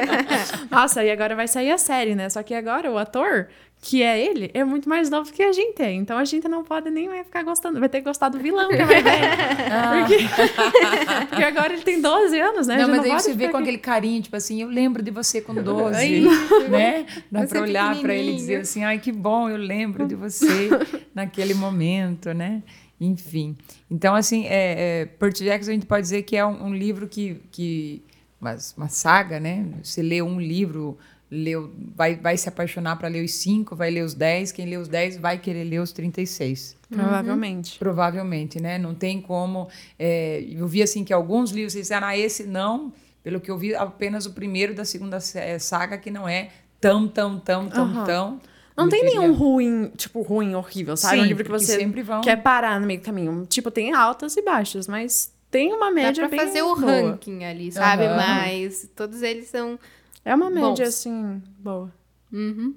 Nossa, 0.70 1.04
e 1.04 1.10
agora 1.10 1.34
vai 1.36 1.46
sair 1.48 1.70
a 1.70 1.78
série, 1.78 2.14
né? 2.14 2.28
Só 2.30 2.42
que 2.42 2.54
agora 2.54 2.90
o 2.90 2.96
ator, 2.98 3.48
que 3.84 4.02
é 4.02 4.18
ele, 4.18 4.50
é 4.54 4.64
muito 4.64 4.88
mais 4.88 5.10
novo 5.10 5.30
que 5.30 5.42
a 5.42 5.52
gente 5.52 5.82
é. 5.82 5.92
Então 5.92 6.16
a 6.16 6.24
gente 6.24 6.48
não 6.48 6.64
pode 6.64 6.88
nem 6.88 7.06
vai 7.06 7.22
ficar 7.22 7.42
gostando. 7.42 7.78
Vai 7.78 7.88
ter 7.90 7.98
que 7.98 8.04
gostar 8.04 8.30
do 8.30 8.38
vilão, 8.38 8.70
que 8.70 8.76
é 8.76 8.84
mais 8.86 9.04
velho. 9.04 9.24
Porque, 10.08 11.26
porque 11.28 11.44
agora 11.44 11.74
ele 11.74 11.82
tem 11.82 12.00
12 12.00 12.40
anos, 12.40 12.66
né? 12.66 12.78
Não, 12.78 12.88
mas 12.88 13.00
aí 13.00 13.10
pode 13.10 13.22
você 13.22 13.34
vê 13.34 13.48
com 13.48 13.58
aquele 13.58 13.76
carinho, 13.76 14.22
tipo 14.22 14.34
assim, 14.34 14.62
eu 14.62 14.68
lembro 14.68 15.02
de 15.02 15.10
você 15.10 15.42
com 15.42 15.54
12, 15.54 16.06
Isso. 16.06 16.68
né? 16.70 17.04
Dá 17.30 17.40
Você 17.40 17.48
pra 17.48 17.60
olhar 17.60 18.00
pra 18.00 18.14
ele 18.14 18.32
e 18.32 18.36
dizer 18.36 18.62
assim, 18.62 18.84
ai, 18.84 18.98
que 18.98 19.12
bom, 19.12 19.50
eu 19.50 19.58
lembro 19.58 20.06
de 20.08 20.14
você 20.14 20.70
naquele 21.14 21.52
momento, 21.52 22.32
né? 22.32 22.62
Enfim. 22.98 23.54
Então, 23.90 24.14
assim, 24.14 24.46
é, 24.46 25.02
é, 25.02 25.06
Percy 25.06 25.44
Jackson 25.44 25.70
a 25.72 25.74
gente 25.74 25.86
pode 25.86 26.02
dizer 26.02 26.22
que 26.22 26.36
é 26.36 26.46
um, 26.46 26.68
um 26.68 26.74
livro 26.74 27.06
que... 27.06 27.36
que 27.50 28.02
uma, 28.40 28.56
uma 28.76 28.88
saga, 28.88 29.40
né? 29.40 29.66
Você 29.82 30.02
lê 30.02 30.20
um 30.20 30.38
livro, 30.38 30.98
leu, 31.30 31.72
vai, 31.96 32.14
vai 32.16 32.36
se 32.36 32.48
apaixonar 32.48 32.96
para 32.96 33.08
ler 33.08 33.24
os 33.24 33.32
cinco, 33.34 33.74
vai 33.74 33.90
ler 33.90 34.02
os 34.04 34.14
10, 34.14 34.52
quem 34.52 34.66
lê 34.66 34.76
os 34.76 34.86
10 34.88 35.16
vai 35.16 35.38
querer 35.38 35.64
ler 35.64 35.80
os 35.80 35.90
36. 35.92 36.76
Provavelmente. 36.90 37.78
Provavelmente, 37.78 38.60
né? 38.60 38.78
Não 38.78 38.94
tem 38.94 39.20
como. 39.20 39.68
é, 39.98 40.44
eu 40.48 40.66
vi 40.66 40.82
assim 40.82 41.02
que 41.04 41.12
alguns 41.12 41.50
livros 41.50 41.72
disseram, 41.72 42.06
ah, 42.06 42.16
esse 42.16 42.44
não. 42.44 42.92
Pelo 43.22 43.40
que 43.40 43.50
eu 43.50 43.56
vi, 43.58 43.74
apenas 43.74 44.26
o 44.26 44.32
primeiro 44.32 44.74
da 44.74 44.84
segunda 44.84 45.18
sa- 45.18 45.58
saga 45.58 45.96
que 45.98 46.10
não 46.10 46.28
é 46.28 46.50
tão, 46.80 47.08
tão, 47.08 47.38
tão, 47.38 47.68
tão, 47.68 47.84
Aham. 47.84 48.04
tão. 48.04 48.40
Não 48.76 48.88
tem 48.88 49.04
nenhum 49.04 49.32
ruim, 49.32 49.90
tipo, 49.96 50.20
ruim, 50.20 50.54
horrível, 50.54 50.96
sabe? 50.96 51.18
um 51.18 51.22
Sim, 51.22 51.28
livro 51.28 51.44
que 51.44 51.50
você 51.50 51.76
sempre 51.78 52.02
vão- 52.02 52.20
quer 52.20 52.36
parar 52.42 52.80
no 52.80 52.86
meio 52.86 53.00
do 53.00 53.04
caminho. 53.04 53.46
Tipo, 53.48 53.70
tem 53.70 53.92
altas 53.94 54.36
e 54.36 54.42
baixas, 54.42 54.86
mas 54.88 55.32
tem 55.50 55.72
uma 55.72 55.86
Dá 55.86 55.92
média 55.92 56.28
pra 56.28 56.36
bem 56.36 56.40
fazer 56.46 56.62
o 56.62 56.74
boa. 56.74 56.90
ranking 56.90 57.44
ali, 57.44 57.70
sabe? 57.72 58.04
Aham. 58.04 58.16
Mas 58.16 58.90
todos 58.94 59.22
eles 59.22 59.46
são. 59.48 59.78
É 60.24 60.34
uma 60.34 60.48
média, 60.48 60.68
Bons. 60.68 60.80
assim, 60.80 61.42
boa. 61.58 61.92
Uhum. 62.32 62.74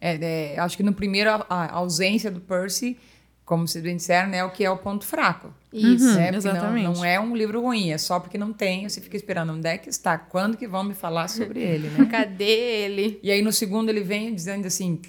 É, 0.00 0.54
é, 0.54 0.58
acho 0.58 0.76
que 0.76 0.82
no 0.82 0.92
primeiro, 0.92 1.30
a, 1.30 1.44
a 1.48 1.72
ausência 1.72 2.30
do 2.30 2.40
Percy, 2.40 2.96
como 3.44 3.66
vocês 3.66 3.82
bem 3.82 3.96
disseram, 3.96 4.30
né, 4.30 4.38
é 4.38 4.44
o 4.44 4.50
que 4.50 4.64
é 4.64 4.70
o 4.70 4.76
ponto 4.76 5.04
fraco. 5.04 5.52
Isso. 5.72 6.14
Né? 6.14 6.24
Porque 6.26 6.36
exatamente. 6.36 6.84
Não, 6.84 6.92
não 6.94 7.04
é 7.04 7.18
um 7.18 7.36
livro 7.36 7.60
ruim, 7.60 7.90
é 7.90 7.98
só 7.98 8.20
porque 8.20 8.38
não 8.38 8.52
tem. 8.52 8.88
Você 8.88 9.00
fica 9.00 9.16
esperando 9.16 9.52
onde 9.52 9.68
é 9.68 9.76
que 9.76 9.88
está, 9.88 10.16
quando 10.18 10.56
que 10.56 10.66
vão 10.66 10.84
me 10.84 10.94
falar 10.94 11.28
sobre 11.28 11.60
ele, 11.60 11.88
né? 11.96 12.06
Cadê 12.06 12.44
ele? 12.44 13.20
E 13.22 13.30
aí 13.30 13.42
no 13.42 13.52
segundo 13.52 13.88
ele 13.88 14.02
vem 14.02 14.34
dizendo 14.34 14.66
assim, 14.66 15.00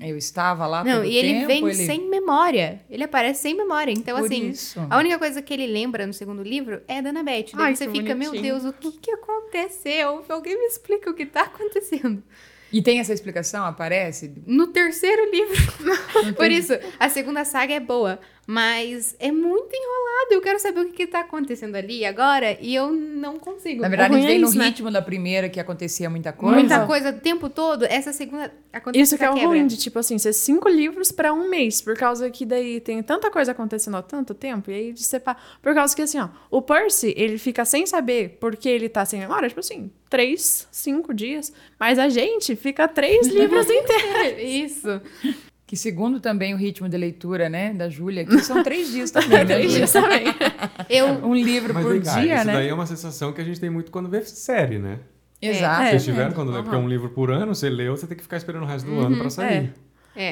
eu 0.00 0.16
estava 0.16 0.66
lá 0.66 0.84
Não, 0.84 1.04
e 1.04 1.16
ele 1.16 1.34
tempo, 1.34 1.46
vem 1.46 1.64
ele... 1.64 1.74
sem 1.74 2.08
memória. 2.08 2.80
Ele 2.88 3.02
aparece 3.02 3.42
sem 3.42 3.56
memória. 3.56 3.90
Então, 3.90 4.16
Por 4.16 4.26
assim, 4.26 4.50
isso. 4.50 4.80
a 4.88 4.96
única 4.96 5.18
coisa 5.18 5.42
que 5.42 5.52
ele 5.52 5.66
lembra 5.66 6.06
no 6.06 6.12
segundo 6.12 6.42
livro 6.42 6.80
é 6.86 7.02
da 7.02 7.10
Annabeth. 7.10 7.50
Daí 7.54 7.66
Ai, 7.66 7.76
você 7.76 7.90
fica, 7.90 8.14
meu 8.14 8.30
bonitinho. 8.30 8.60
Deus, 8.60 8.64
o 8.64 8.72
que, 8.72 8.92
que 8.92 9.10
aconteceu? 9.10 10.24
Alguém 10.28 10.56
me 10.56 10.66
explica 10.66 11.10
o 11.10 11.14
que 11.14 11.26
tá 11.26 11.42
acontecendo. 11.42 12.22
E 12.72 12.82
tem 12.82 13.00
essa 13.00 13.12
explicação? 13.12 13.64
Aparece? 13.64 14.32
No 14.46 14.68
terceiro 14.68 15.30
livro. 15.30 15.56
Por 16.36 16.50
isso, 16.50 16.74
a 17.00 17.08
segunda 17.08 17.44
saga 17.44 17.74
é 17.74 17.80
boa, 17.80 18.20
mas 18.50 19.14
é 19.18 19.30
muito 19.30 19.68
enrolado. 19.76 20.32
Eu 20.32 20.40
quero 20.40 20.58
saber 20.58 20.80
o 20.80 20.86
que, 20.86 20.92
que 20.94 21.06
tá 21.06 21.20
acontecendo 21.20 21.76
ali 21.76 22.02
agora 22.06 22.56
e 22.62 22.74
eu 22.74 22.90
não 22.90 23.38
consigo. 23.38 23.82
Na 23.82 23.90
verdade, 23.90 24.14
O 24.14 24.16
a 24.16 24.20
gente 24.20 24.26
ruim 24.26 24.36
é 24.36 24.40
vem 24.40 24.50
no 24.50 24.58
né? 24.58 24.64
ritmo 24.68 24.90
da 24.90 25.02
primeira 25.02 25.50
que 25.50 25.60
acontecia 25.60 26.08
muita 26.08 26.32
coisa. 26.32 26.54
Muita 26.56 26.86
coisa 26.86 27.10
o 27.10 27.20
tempo 27.20 27.50
todo. 27.50 27.84
Essa 27.84 28.10
segunda 28.10 28.50
acontece 28.72 29.02
Isso 29.02 29.18
que 29.18 29.24
é 29.24 29.30
o 29.30 29.34
quebra. 29.34 29.48
ruim 29.50 29.66
de, 29.66 29.76
tipo 29.76 29.98
assim, 29.98 30.16
ser 30.16 30.32
cinco 30.32 30.66
livros 30.66 31.12
pra 31.12 31.30
um 31.30 31.50
mês. 31.50 31.82
Por 31.82 31.94
causa 31.94 32.30
que 32.30 32.46
daí 32.46 32.80
tem 32.80 33.02
tanta 33.02 33.30
coisa 33.30 33.52
acontecendo 33.52 33.98
há 33.98 34.02
tanto 34.02 34.32
tempo. 34.32 34.70
E 34.70 34.74
aí 34.74 34.92
de 34.94 35.02
separar. 35.04 35.58
Por 35.60 35.74
causa 35.74 35.94
que, 35.94 36.00
assim, 36.00 36.18
ó, 36.18 36.28
o 36.50 36.62
Percy, 36.62 37.12
ele 37.18 37.36
fica 37.36 37.66
sem 37.66 37.84
saber 37.84 38.38
por 38.40 38.56
que 38.56 38.70
ele 38.70 38.88
tá 38.88 39.04
sem 39.04 39.20
memória. 39.20 39.46
Tipo 39.50 39.60
assim, 39.60 39.90
três, 40.08 40.66
cinco 40.72 41.12
dias. 41.12 41.52
Mas 41.78 41.98
a 41.98 42.08
gente 42.08 42.56
fica 42.56 42.88
três 42.88 43.26
livros 43.28 43.66
inteiros. 43.68 44.42
Isso. 44.42 45.02
Que 45.68 45.76
segundo 45.76 46.18
também 46.18 46.54
o 46.54 46.56
ritmo 46.56 46.88
de 46.88 46.96
leitura, 46.96 47.50
né, 47.50 47.74
da 47.74 47.90
Júlia, 47.90 48.24
que 48.24 48.38
são 48.40 48.62
três 48.62 48.88
dias 48.90 49.10
também, 49.10 49.28
né? 49.40 49.44
três 49.44 49.70
dias 49.70 49.92
também. 49.92 50.24
Eu, 50.88 51.08
Um 51.26 51.34
livro 51.34 51.74
Mas 51.74 51.84
por 51.84 51.92
vem 51.92 52.00
cá, 52.00 52.20
dia, 52.20 52.36
isso 52.36 52.46
né? 52.46 52.52
daí 52.54 52.68
é 52.68 52.72
uma 52.74 52.86
sensação 52.86 53.34
que 53.34 53.40
a 53.42 53.44
gente 53.44 53.60
tem 53.60 53.68
muito 53.68 53.92
quando 53.92 54.08
vê 54.08 54.22
série, 54.22 54.78
né? 54.78 54.98
Exato. 55.42 55.82
É. 55.82 55.90
Vocês 55.90 56.04
tiveram 56.04 56.32
quando 56.32 56.50
lê, 56.52 56.62
porque 56.62 56.74
é 56.74 56.78
um 56.78 56.88
livro 56.88 57.10
por 57.10 57.30
ano, 57.30 57.54
você 57.54 57.68
leu, 57.68 57.94
você 57.94 58.06
tem 58.06 58.16
que 58.16 58.22
ficar 58.22 58.38
esperando 58.38 58.62
o 58.62 58.66
resto 58.66 58.86
do 58.86 58.98
ano 58.98 59.18
pra 59.18 59.28
sair. 59.28 59.56
é, 59.56 59.70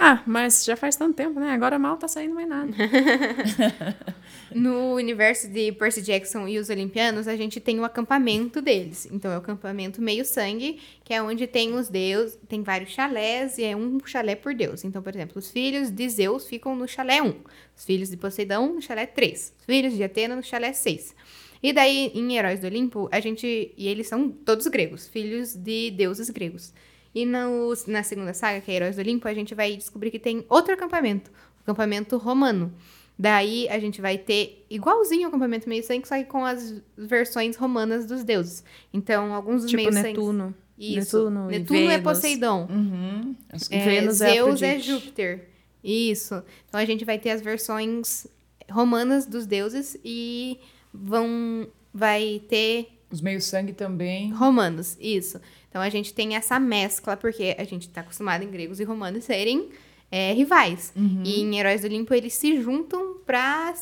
Ah, 0.00 0.22
mas 0.26 0.64
já 0.64 0.76
faz 0.76 0.96
tanto 0.96 1.14
tempo, 1.14 1.38
né? 1.38 1.50
Agora 1.50 1.78
mal 1.78 1.96
tá 1.96 2.08
saindo 2.08 2.34
mais 2.34 2.48
nada. 2.48 2.72
no 4.52 4.94
universo 4.94 5.48
de 5.48 5.70
Percy 5.72 6.02
Jackson 6.02 6.48
e 6.48 6.58
os 6.58 6.68
Olimpianos, 6.68 7.28
a 7.28 7.36
gente 7.36 7.60
tem 7.60 7.78
o 7.78 7.84
acampamento 7.84 8.60
deles. 8.60 9.06
Então, 9.12 9.30
é 9.30 9.36
o 9.36 9.38
acampamento 9.38 10.02
meio-sangue, 10.02 10.80
que 11.04 11.14
é 11.14 11.22
onde 11.22 11.46
tem 11.46 11.74
os 11.74 11.88
deuses, 11.88 12.38
tem 12.48 12.62
vários 12.62 12.90
chalés, 12.90 13.58
e 13.58 13.64
é 13.64 13.76
um 13.76 13.98
chalé 14.04 14.34
por 14.34 14.54
deus. 14.54 14.82
Então, 14.84 15.00
por 15.00 15.14
exemplo, 15.14 15.38
os 15.38 15.50
filhos 15.50 15.90
de 15.90 16.08
Zeus 16.08 16.48
ficam 16.48 16.74
no 16.74 16.88
chalé 16.88 17.22
1, 17.22 17.34
os 17.76 17.84
filhos 17.84 18.10
de 18.10 18.16
Poseidon 18.16 18.74
no 18.74 18.82
chalé 18.82 19.06
3, 19.06 19.54
os 19.58 19.64
filhos 19.64 19.94
de 19.94 20.02
Atena 20.02 20.34
no 20.34 20.42
chalé 20.42 20.72
6. 20.72 21.14
E 21.62 21.72
daí, 21.72 22.10
em 22.14 22.36
Heróis 22.36 22.60
do 22.60 22.66
Olimpo, 22.66 23.08
a 23.10 23.20
gente. 23.20 23.72
E 23.76 23.88
eles 23.88 24.08
são 24.08 24.28
todos 24.30 24.66
gregos, 24.66 25.08
filhos 25.08 25.54
de 25.54 25.90
deuses 25.90 26.30
gregos. 26.30 26.72
E 27.16 27.24
nos- 27.24 27.86
na 27.86 28.02
segunda 28.02 28.34
saga, 28.34 28.60
que 28.60 28.70
é 28.70 28.74
Heróis 28.74 28.96
do 28.96 28.98
Olimpo, 29.00 29.26
a 29.26 29.32
gente 29.32 29.54
vai 29.54 29.74
descobrir 29.76 30.10
que 30.10 30.18
tem 30.18 30.44
outro 30.50 30.74
acampamento, 30.74 31.30
o 31.30 31.62
acampamento 31.62 32.18
romano. 32.18 32.70
Daí 33.18 33.66
a 33.70 33.78
gente 33.78 34.02
vai 34.02 34.18
ter 34.18 34.66
igualzinho 34.68 35.24
o 35.24 35.28
acampamento 35.28 35.66
meio 35.66 35.82
sangue, 35.82 36.06
só 36.06 36.14
que 36.18 36.24
com 36.24 36.44
as 36.44 36.74
versões 36.96 37.56
romanas 37.56 38.04
dos 38.04 38.22
deuses. 38.22 38.62
Então, 38.92 39.32
alguns 39.32 39.62
dos 39.62 39.70
Tipo 39.70 39.82
meio 39.90 39.94
Netuno. 39.94 40.54
Isso. 40.78 41.16
Netuno, 41.30 41.50
e 41.50 41.58
Netuno 41.58 41.90
é. 41.90 41.98
Poseidon. 42.02 42.66
Uhum. 42.68 43.34
É, 43.70 43.78
Vênus 43.82 44.20
é 44.20 44.32
Zeus 44.32 44.60
é 44.60 44.70
Afrodite. 44.72 44.86
Júpiter. 44.90 45.48
Isso. 45.82 46.42
Então 46.68 46.78
a 46.78 46.84
gente 46.84 47.02
vai 47.06 47.18
ter 47.18 47.30
as 47.30 47.40
versões 47.40 48.26
romanas 48.70 49.24
dos 49.24 49.46
deuses 49.46 49.96
e 50.04 50.58
vão 50.92 51.66
vai 51.94 52.42
ter 52.46 52.88
Os 53.10 53.22
meio-sangue 53.22 53.72
também. 53.72 54.30
romanos. 54.32 54.98
Isso. 55.00 55.40
Então 55.76 55.84
a 55.84 55.90
gente 55.90 56.14
tem 56.14 56.34
essa 56.34 56.58
mescla 56.58 57.18
porque 57.18 57.54
a 57.58 57.64
gente 57.64 57.86
está 57.86 58.00
acostumado 58.00 58.42
em 58.42 58.50
gregos 58.50 58.80
e 58.80 58.84
romanos 58.84 59.24
serem 59.24 59.68
é, 60.10 60.32
rivais. 60.32 60.90
E 61.22 61.42
em 61.42 61.58
Heróis 61.58 61.82
do 61.82 61.86
Olimpo 61.86 62.14
eles 62.14 62.32
se 62.32 62.62
juntam 62.62 63.18
para 63.26 63.74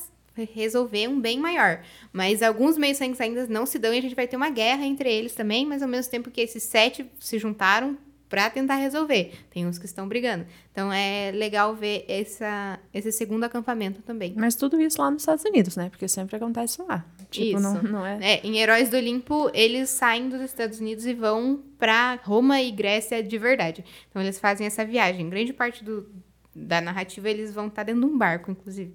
resolver 0.52 1.06
um 1.06 1.20
bem 1.20 1.38
maior. 1.38 1.82
Mas 2.12 2.42
alguns 2.42 2.76
meios 2.76 2.98
sangues 2.98 3.20
ainda 3.20 3.46
não 3.46 3.64
se 3.64 3.78
dão 3.78 3.94
e 3.94 3.98
a 3.98 4.02
gente 4.02 4.16
vai 4.16 4.26
ter 4.26 4.36
uma 4.36 4.50
guerra 4.50 4.84
entre 4.84 5.08
eles 5.08 5.36
também, 5.36 5.64
mas 5.64 5.84
ao 5.84 5.88
mesmo 5.88 6.10
tempo 6.10 6.32
que 6.32 6.40
esses 6.40 6.64
sete 6.64 7.06
se 7.20 7.38
juntaram 7.38 7.96
para 8.28 8.50
tentar 8.50 8.74
resolver. 8.74 9.32
Tem 9.48 9.64
uns 9.64 9.78
que 9.78 9.86
estão 9.86 10.08
brigando. 10.08 10.44
Então 10.72 10.92
é 10.92 11.30
legal 11.30 11.76
ver 11.76 12.04
essa, 12.08 12.80
esse 12.92 13.12
segundo 13.12 13.44
acampamento 13.44 14.02
também. 14.02 14.34
Mas 14.36 14.56
tudo 14.56 14.80
isso 14.80 15.00
lá 15.00 15.12
nos 15.12 15.22
Estados 15.22 15.44
Unidos, 15.44 15.76
né? 15.76 15.90
Porque 15.90 16.08
sempre 16.08 16.34
acontece 16.34 16.82
lá. 16.82 17.06
Tipo, 17.34 17.58
Isso. 17.58 17.60
não, 17.60 17.82
não 17.82 18.06
é. 18.06 18.18
É, 18.22 18.46
em 18.46 18.58
Heróis 18.60 18.88
do 18.88 18.96
Olimpo, 18.96 19.50
eles 19.52 19.90
saem 19.90 20.28
dos 20.28 20.40
Estados 20.40 20.78
Unidos 20.78 21.04
e 21.04 21.12
vão 21.12 21.60
para 21.78 22.14
Roma 22.22 22.62
e 22.62 22.70
Grécia 22.70 23.20
de 23.22 23.36
verdade. 23.36 23.84
Então 24.08 24.22
eles 24.22 24.38
fazem 24.38 24.64
essa 24.66 24.84
viagem. 24.84 25.28
Grande 25.28 25.52
parte 25.52 25.82
do, 25.82 26.08
da 26.54 26.80
narrativa 26.80 27.28
eles 27.28 27.52
vão 27.52 27.66
estar 27.66 27.82
dentro 27.82 28.02
de 28.02 28.06
um 28.06 28.16
barco, 28.16 28.52
inclusive. 28.52 28.94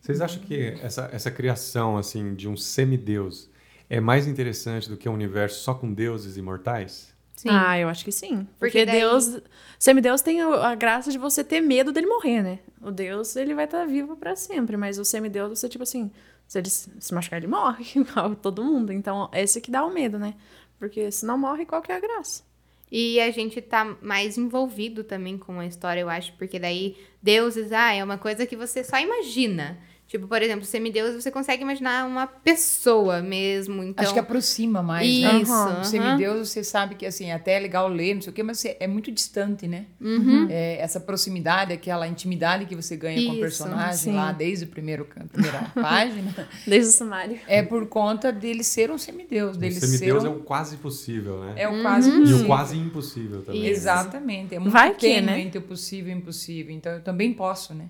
Vocês 0.00 0.20
acham 0.22 0.42
que 0.42 0.74
essa, 0.82 1.10
essa 1.12 1.30
criação 1.30 1.98
assim 1.98 2.34
de 2.34 2.48
um 2.48 2.56
semideus 2.56 3.50
é 3.88 4.00
mais 4.00 4.26
interessante 4.26 4.88
do 4.88 4.96
que 4.96 5.06
um 5.08 5.12
universo 5.12 5.60
só 5.62 5.74
com 5.74 5.92
deuses 5.92 6.38
imortais? 6.38 7.12
Sim. 7.36 7.48
Ah, 7.50 7.78
eu 7.78 7.88
acho 7.88 8.04
que 8.04 8.12
sim. 8.12 8.46
Porque 8.58 8.78
Porque, 8.80 8.86
daí- 8.86 9.00
Deus. 9.00 9.40
Semideus 9.78 10.22
tem 10.22 10.40
a 10.40 10.74
graça 10.74 11.10
de 11.10 11.18
você 11.18 11.44
ter 11.44 11.60
medo 11.60 11.92
dele 11.92 12.06
morrer, 12.06 12.42
né? 12.42 12.58
O 12.80 12.90
Deus, 12.90 13.36
ele 13.36 13.54
vai 13.54 13.64
estar 13.66 13.84
vivo 13.84 14.16
pra 14.16 14.34
sempre. 14.36 14.76
Mas 14.76 14.98
o 14.98 15.04
semideus, 15.04 15.58
você, 15.58 15.68
tipo 15.68 15.82
assim, 15.82 16.10
se 16.52 16.58
ele 16.58 16.68
se 16.68 17.14
machucar, 17.14 17.38
ele 17.38 17.46
morre, 17.46 17.84
igual 17.96 18.36
todo 18.36 18.62
mundo. 18.62 18.92
Então, 18.92 19.30
esse 19.32 19.58
que 19.58 19.70
dá 19.70 19.84
o 19.84 19.92
medo, 19.92 20.18
né? 20.18 20.34
Porque 20.78 21.10
se 21.10 21.24
não 21.24 21.38
morre, 21.38 21.64
qual 21.64 21.80
que 21.80 21.90
é 21.90 21.96
a 21.96 22.00
graça? 22.00 22.42
E 22.90 23.18
a 23.20 23.30
gente 23.30 23.62
tá 23.62 23.96
mais 24.02 24.36
envolvido 24.36 25.02
também 25.02 25.38
com 25.38 25.58
a 25.58 25.64
história, 25.66 26.02
eu 26.02 26.10
acho, 26.10 26.34
porque 26.34 26.58
daí 26.58 26.94
deuses, 27.22 27.72
ah, 27.72 27.94
é 27.94 28.04
uma 28.04 28.18
coisa 28.18 28.44
que 28.44 28.54
você 28.54 28.84
só 28.84 28.98
imagina. 28.98 29.78
Tipo, 30.12 30.28
por 30.28 30.42
exemplo, 30.42 30.62
semideus, 30.66 31.14
você 31.14 31.30
consegue 31.30 31.62
imaginar 31.62 32.06
uma 32.06 32.26
pessoa 32.26 33.22
mesmo. 33.22 33.82
Então, 33.82 34.04
Acho 34.04 34.12
que 34.12 34.18
aproxima 34.20 34.82
mais, 34.82 35.08
né? 35.08 35.40
Isso, 35.40 35.50
aham. 35.50 35.80
O 35.80 35.84
semideus, 35.84 36.50
você 36.50 36.62
sabe 36.62 36.96
que 36.96 37.06
assim, 37.06 37.32
até 37.32 37.52
é 37.56 37.58
legal 37.58 37.88
ler, 37.88 38.16
não 38.16 38.20
sei 38.20 38.30
o 38.30 38.34
quê, 38.34 38.42
mas 38.42 38.62
é 38.62 38.86
muito 38.86 39.10
distante, 39.10 39.66
né? 39.66 39.86
Uhum. 39.98 40.48
É, 40.50 40.76
essa 40.82 41.00
proximidade, 41.00 41.72
aquela 41.72 42.06
intimidade 42.06 42.66
que 42.66 42.76
você 42.76 42.94
ganha 42.94 43.22
com 43.24 43.30
o 43.30 43.32
Isso, 43.32 43.40
personagem 43.40 43.96
sim. 43.96 44.12
lá 44.12 44.32
desde 44.32 44.66
a 44.66 44.68
primeiro, 44.68 45.08
a 45.16 45.24
primeira 45.24 45.60
página, 45.80 46.46
Desde 46.66 46.90
o 46.90 46.92
sumário. 46.92 47.40
é 47.48 47.62
por 47.62 47.86
conta 47.86 48.30
dele 48.30 48.62
ser 48.62 48.90
um 48.90 48.98
semideus, 48.98 49.56
O 49.56 49.60
dele 49.60 49.76
semideus 49.76 50.20
ser 50.24 50.28
é 50.28 50.30
um, 50.30 50.36
o 50.36 50.40
quase 50.40 50.76
possível, 50.76 51.40
né? 51.42 51.54
é 51.56 51.66
o 51.66 51.80
quase 51.80 52.10
E 52.10 52.18
possível. 52.20 52.44
o 52.44 52.46
quase 52.46 52.76
impossível 52.76 53.40
também. 53.40 53.62
Isso. 53.62 53.70
Exatamente. 53.70 54.54
É 54.54 54.58
muito 54.58 54.74
Vai 54.74 54.94
que, 54.94 55.22
né? 55.22 55.40
entre 55.40 55.56
o 55.58 55.62
possível 55.62 56.12
e 56.12 56.14
o 56.14 56.18
impossível. 56.18 56.74
Então, 56.74 56.92
eu 56.92 57.00
também 57.00 57.32
posso, 57.32 57.72
né? 57.72 57.86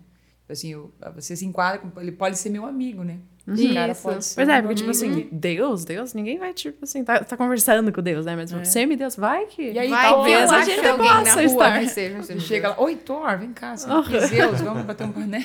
Assim, 0.52 0.72
eu- 0.72 0.92
você 1.14 1.34
se 1.36 1.44
enquadra, 1.44 1.78
com- 1.80 2.00
ele 2.00 2.12
pode 2.12 2.38
ser 2.38 2.50
meu 2.50 2.64
amigo, 2.66 3.02
né? 3.02 3.18
O 3.44 3.74
cara 3.74 3.90
Isso. 3.90 4.02
pode 4.02 4.24
ser 4.24 4.34
Pois 4.36 4.48
é, 4.48 4.62
porque, 4.62 4.74
tipo 4.76 4.90
amigo. 4.90 5.12
assim, 5.16 5.28
Deus, 5.32 5.84
Deus, 5.84 6.14
ninguém 6.14 6.38
vai, 6.38 6.54
tipo 6.54 6.84
assim, 6.84 7.02
tá, 7.02 7.24
tá 7.24 7.36
conversando 7.36 7.92
com 7.92 8.00
Deus, 8.00 8.24
né? 8.24 8.36
Mas 8.36 8.52
semideus, 8.68 9.16
vai 9.16 9.46
que. 9.46 9.72
E 9.72 9.78
aí, 9.80 9.88
Vai 9.88 10.08
talvez 10.08 10.52
a 10.52 10.60
gente 10.62 10.86
alguém 10.86 11.08
possa 11.08 11.22
na 11.24 11.32
rua 11.32 11.42
estar. 11.42 11.80
que 11.80 11.88
seja 11.88 12.38
chega 12.40 12.68
lá, 12.68 12.80
oi 12.80 12.94
Thor, 12.94 13.36
vem 13.38 13.52
cá, 13.52 13.76
você 13.76 13.88
não 13.88 14.04
quis 14.04 14.26
Zeus, 14.28 14.60
vamos 14.60 14.84
bater 14.84 15.04
um 15.08 15.10
pané. 15.12 15.44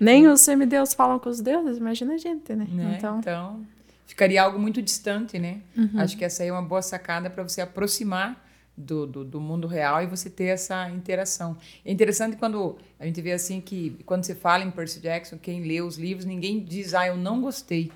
Nem 0.00 0.26
os 0.26 0.40
semideus 0.40 0.92
falam 0.94 1.18
com 1.18 1.28
os 1.28 1.40
deuses, 1.40 1.78
imagina 1.78 2.14
a 2.14 2.18
gente, 2.18 2.52
né? 2.54 2.66
Né? 2.68 2.94
Então. 2.98 3.18
Então, 3.20 3.66
ficaria 4.06 4.42
algo 4.42 4.58
muito 4.58 4.82
distante, 4.82 5.38
né? 5.38 5.58
Acho 5.96 6.16
que 6.16 6.24
essa 6.24 6.42
aí 6.42 6.48
é 6.48 6.52
uma 6.52 6.62
boa 6.62 6.82
sacada 6.82 7.30
para 7.30 7.42
você 7.44 7.60
aproximar 7.60 8.42
do, 8.76 9.06
do, 9.06 9.24
do 9.24 9.40
mundo 9.40 9.66
real 9.66 10.02
e 10.02 10.06
você 10.06 10.28
ter 10.28 10.46
essa 10.46 10.90
interação. 10.90 11.56
É 11.84 11.92
interessante 11.92 12.36
quando 12.36 12.76
a 12.98 13.06
gente 13.06 13.20
vê 13.20 13.32
assim 13.32 13.60
que 13.60 13.96
quando 14.04 14.24
você 14.24 14.34
fala 14.34 14.64
em 14.64 14.70
Percy 14.70 15.00
Jackson, 15.00 15.38
quem 15.38 15.62
lê 15.62 15.80
os 15.80 15.96
livros, 15.96 16.24
ninguém 16.24 16.62
diz, 16.62 16.94
ah, 16.94 17.06
eu 17.06 17.16
não 17.16 17.40
gostei. 17.40 17.92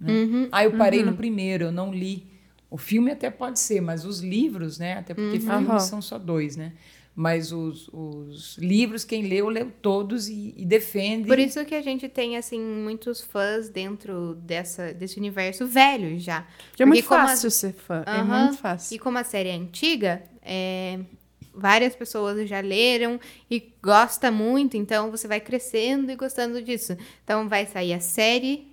né? 0.00 0.48
Ah, 0.50 0.64
eu 0.64 0.72
parei 0.72 1.02
no 1.02 1.14
primeiro, 1.14 1.64
eu 1.64 1.72
não 1.72 1.92
li. 1.92 2.26
O 2.70 2.78
filme 2.78 3.10
até 3.10 3.30
pode 3.30 3.60
ser, 3.60 3.82
mas 3.82 4.04
os 4.06 4.20
livros, 4.20 4.78
né? 4.78 4.94
Até 4.94 5.12
porque 5.12 5.38
filmes 5.38 5.68
Aham. 5.68 5.78
são 5.78 6.00
só 6.00 6.18
dois, 6.18 6.56
né? 6.56 6.72
Mas 7.14 7.52
os, 7.52 7.88
os 7.92 8.56
livros, 8.56 9.04
quem 9.04 9.28
leu, 9.28 9.48
leu 9.50 9.70
todos 9.82 10.28
e, 10.28 10.54
e 10.56 10.64
defende. 10.64 11.28
Por 11.28 11.38
isso 11.38 11.62
que 11.66 11.74
a 11.74 11.82
gente 11.82 12.08
tem, 12.08 12.38
assim, 12.38 12.58
muitos 12.58 13.20
fãs 13.20 13.68
dentro 13.68 14.34
dessa, 14.36 14.94
desse 14.94 15.18
universo 15.18 15.66
velho 15.66 16.18
já. 16.18 16.46
É 16.78 16.86
muito 16.86 17.06
como 17.06 17.20
fácil 17.26 17.50
ser 17.50 17.74
fã. 17.74 18.02
É 18.06 18.20
Aham. 18.20 18.44
muito 18.44 18.58
fácil. 18.58 18.94
E 18.96 18.98
como 18.98 19.18
a 19.18 19.24
série 19.24 19.50
é 19.50 19.54
antiga, 19.54 20.22
é, 20.40 21.00
várias 21.54 21.94
pessoas 21.94 22.48
já 22.48 22.60
leram 22.60 23.20
e 23.50 23.74
gosta 23.82 24.30
muito, 24.30 24.76
então 24.76 25.10
você 25.10 25.28
vai 25.28 25.40
crescendo 25.40 26.10
e 26.10 26.16
gostando 26.16 26.62
disso. 26.62 26.96
Então 27.24 27.48
vai 27.48 27.66
sair 27.66 27.92
a 27.92 28.00
série, 28.00 28.71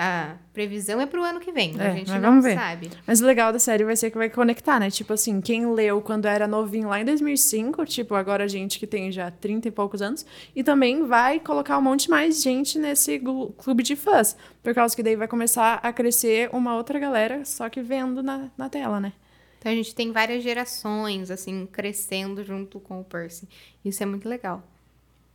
a 0.00 0.36
previsão 0.52 1.00
é 1.00 1.06
pro 1.06 1.24
ano 1.24 1.40
que 1.40 1.50
vem, 1.50 1.74
É, 1.76 1.88
a 1.88 1.90
gente 1.94 2.08
não 2.10 2.20
vamos 2.20 2.44
ver. 2.44 2.54
sabe. 2.56 2.88
Mas 3.04 3.20
o 3.20 3.26
legal 3.26 3.52
da 3.52 3.58
série 3.58 3.82
vai 3.84 3.96
ser 3.96 4.12
que 4.12 4.16
vai 4.16 4.30
conectar, 4.30 4.78
né? 4.78 4.90
Tipo 4.90 5.12
assim, 5.12 5.40
quem 5.40 5.66
leu 5.72 6.00
quando 6.00 6.26
era 6.26 6.46
novinho 6.46 6.88
lá 6.88 7.00
em 7.00 7.04
2005, 7.04 7.84
tipo, 7.84 8.14
agora 8.14 8.44
a 8.44 8.48
gente 8.48 8.78
que 8.78 8.86
tem 8.86 9.10
já 9.10 9.28
30 9.30 9.66
e 9.66 9.70
poucos 9.72 10.00
anos, 10.00 10.24
e 10.54 10.62
também 10.62 11.04
vai 11.04 11.40
colocar 11.40 11.76
um 11.76 11.82
monte 11.82 12.08
mais 12.08 12.40
gente 12.40 12.78
nesse 12.78 13.20
clube 13.58 13.82
de 13.82 13.96
fãs. 13.96 14.36
Por 14.62 14.72
causa 14.72 14.94
que 14.94 15.02
daí 15.02 15.16
vai 15.16 15.26
começar 15.26 15.80
a 15.82 15.92
crescer 15.92 16.48
uma 16.52 16.76
outra 16.76 16.98
galera, 17.00 17.44
só 17.44 17.68
que 17.68 17.82
vendo 17.82 18.22
na, 18.22 18.48
na 18.56 18.68
tela, 18.68 19.00
né? 19.00 19.12
Então 19.58 19.72
a 19.72 19.74
gente 19.74 19.92
tem 19.92 20.12
várias 20.12 20.44
gerações, 20.44 21.30
assim, 21.32 21.66
crescendo 21.66 22.44
junto 22.44 22.78
com 22.78 23.00
o 23.00 23.04
Percy. 23.04 23.48
Isso 23.84 24.00
é 24.00 24.06
muito 24.06 24.28
legal. 24.28 24.62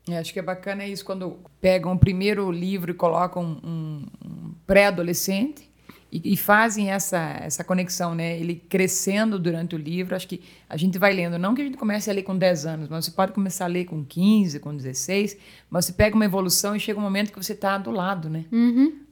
Eu 0.07 0.17
acho 0.17 0.33
que 0.33 0.39
é 0.39 0.41
bacana 0.41 0.85
isso 0.85 1.05
quando 1.05 1.39
pegam 1.61 1.93
o 1.93 1.97
primeiro 1.97 2.51
livro 2.51 2.91
e 2.91 2.93
colocam 2.93 3.57
um, 3.63 4.05
um 4.25 4.53
pré-adolescente 4.67 5.69
e, 6.11 6.33
e 6.33 6.37
fazem 6.37 6.91
essa, 6.91 7.37
essa 7.41 7.63
conexão, 7.63 8.13
né? 8.13 8.37
Ele 8.37 8.55
crescendo 8.55 9.39
durante 9.39 9.75
o 9.75 9.77
livro. 9.77 10.13
Acho 10.13 10.27
que 10.27 10.41
a 10.69 10.75
gente 10.75 10.99
vai 10.99 11.13
lendo, 11.13 11.39
não 11.39 11.55
que 11.55 11.61
a 11.61 11.65
gente 11.65 11.77
comece 11.77 12.09
a 12.09 12.13
ler 12.13 12.23
com 12.23 12.37
10 12.37 12.65
anos, 12.65 12.89
mas 12.89 13.05
você 13.05 13.11
pode 13.11 13.31
começar 13.31 13.63
a 13.63 13.67
ler 13.67 13.85
com 13.85 14.03
15, 14.03 14.59
com 14.59 14.75
16, 14.75 15.37
mas 15.69 15.85
você 15.85 15.93
pega 15.93 16.15
uma 16.15 16.25
evolução 16.25 16.75
e 16.75 16.79
chega 16.79 16.99
um 16.99 17.03
momento 17.03 17.31
que 17.31 17.41
você 17.41 17.53
está 17.53 17.77
do 17.77 17.89
lado, 17.89 18.29
né? 18.29 18.43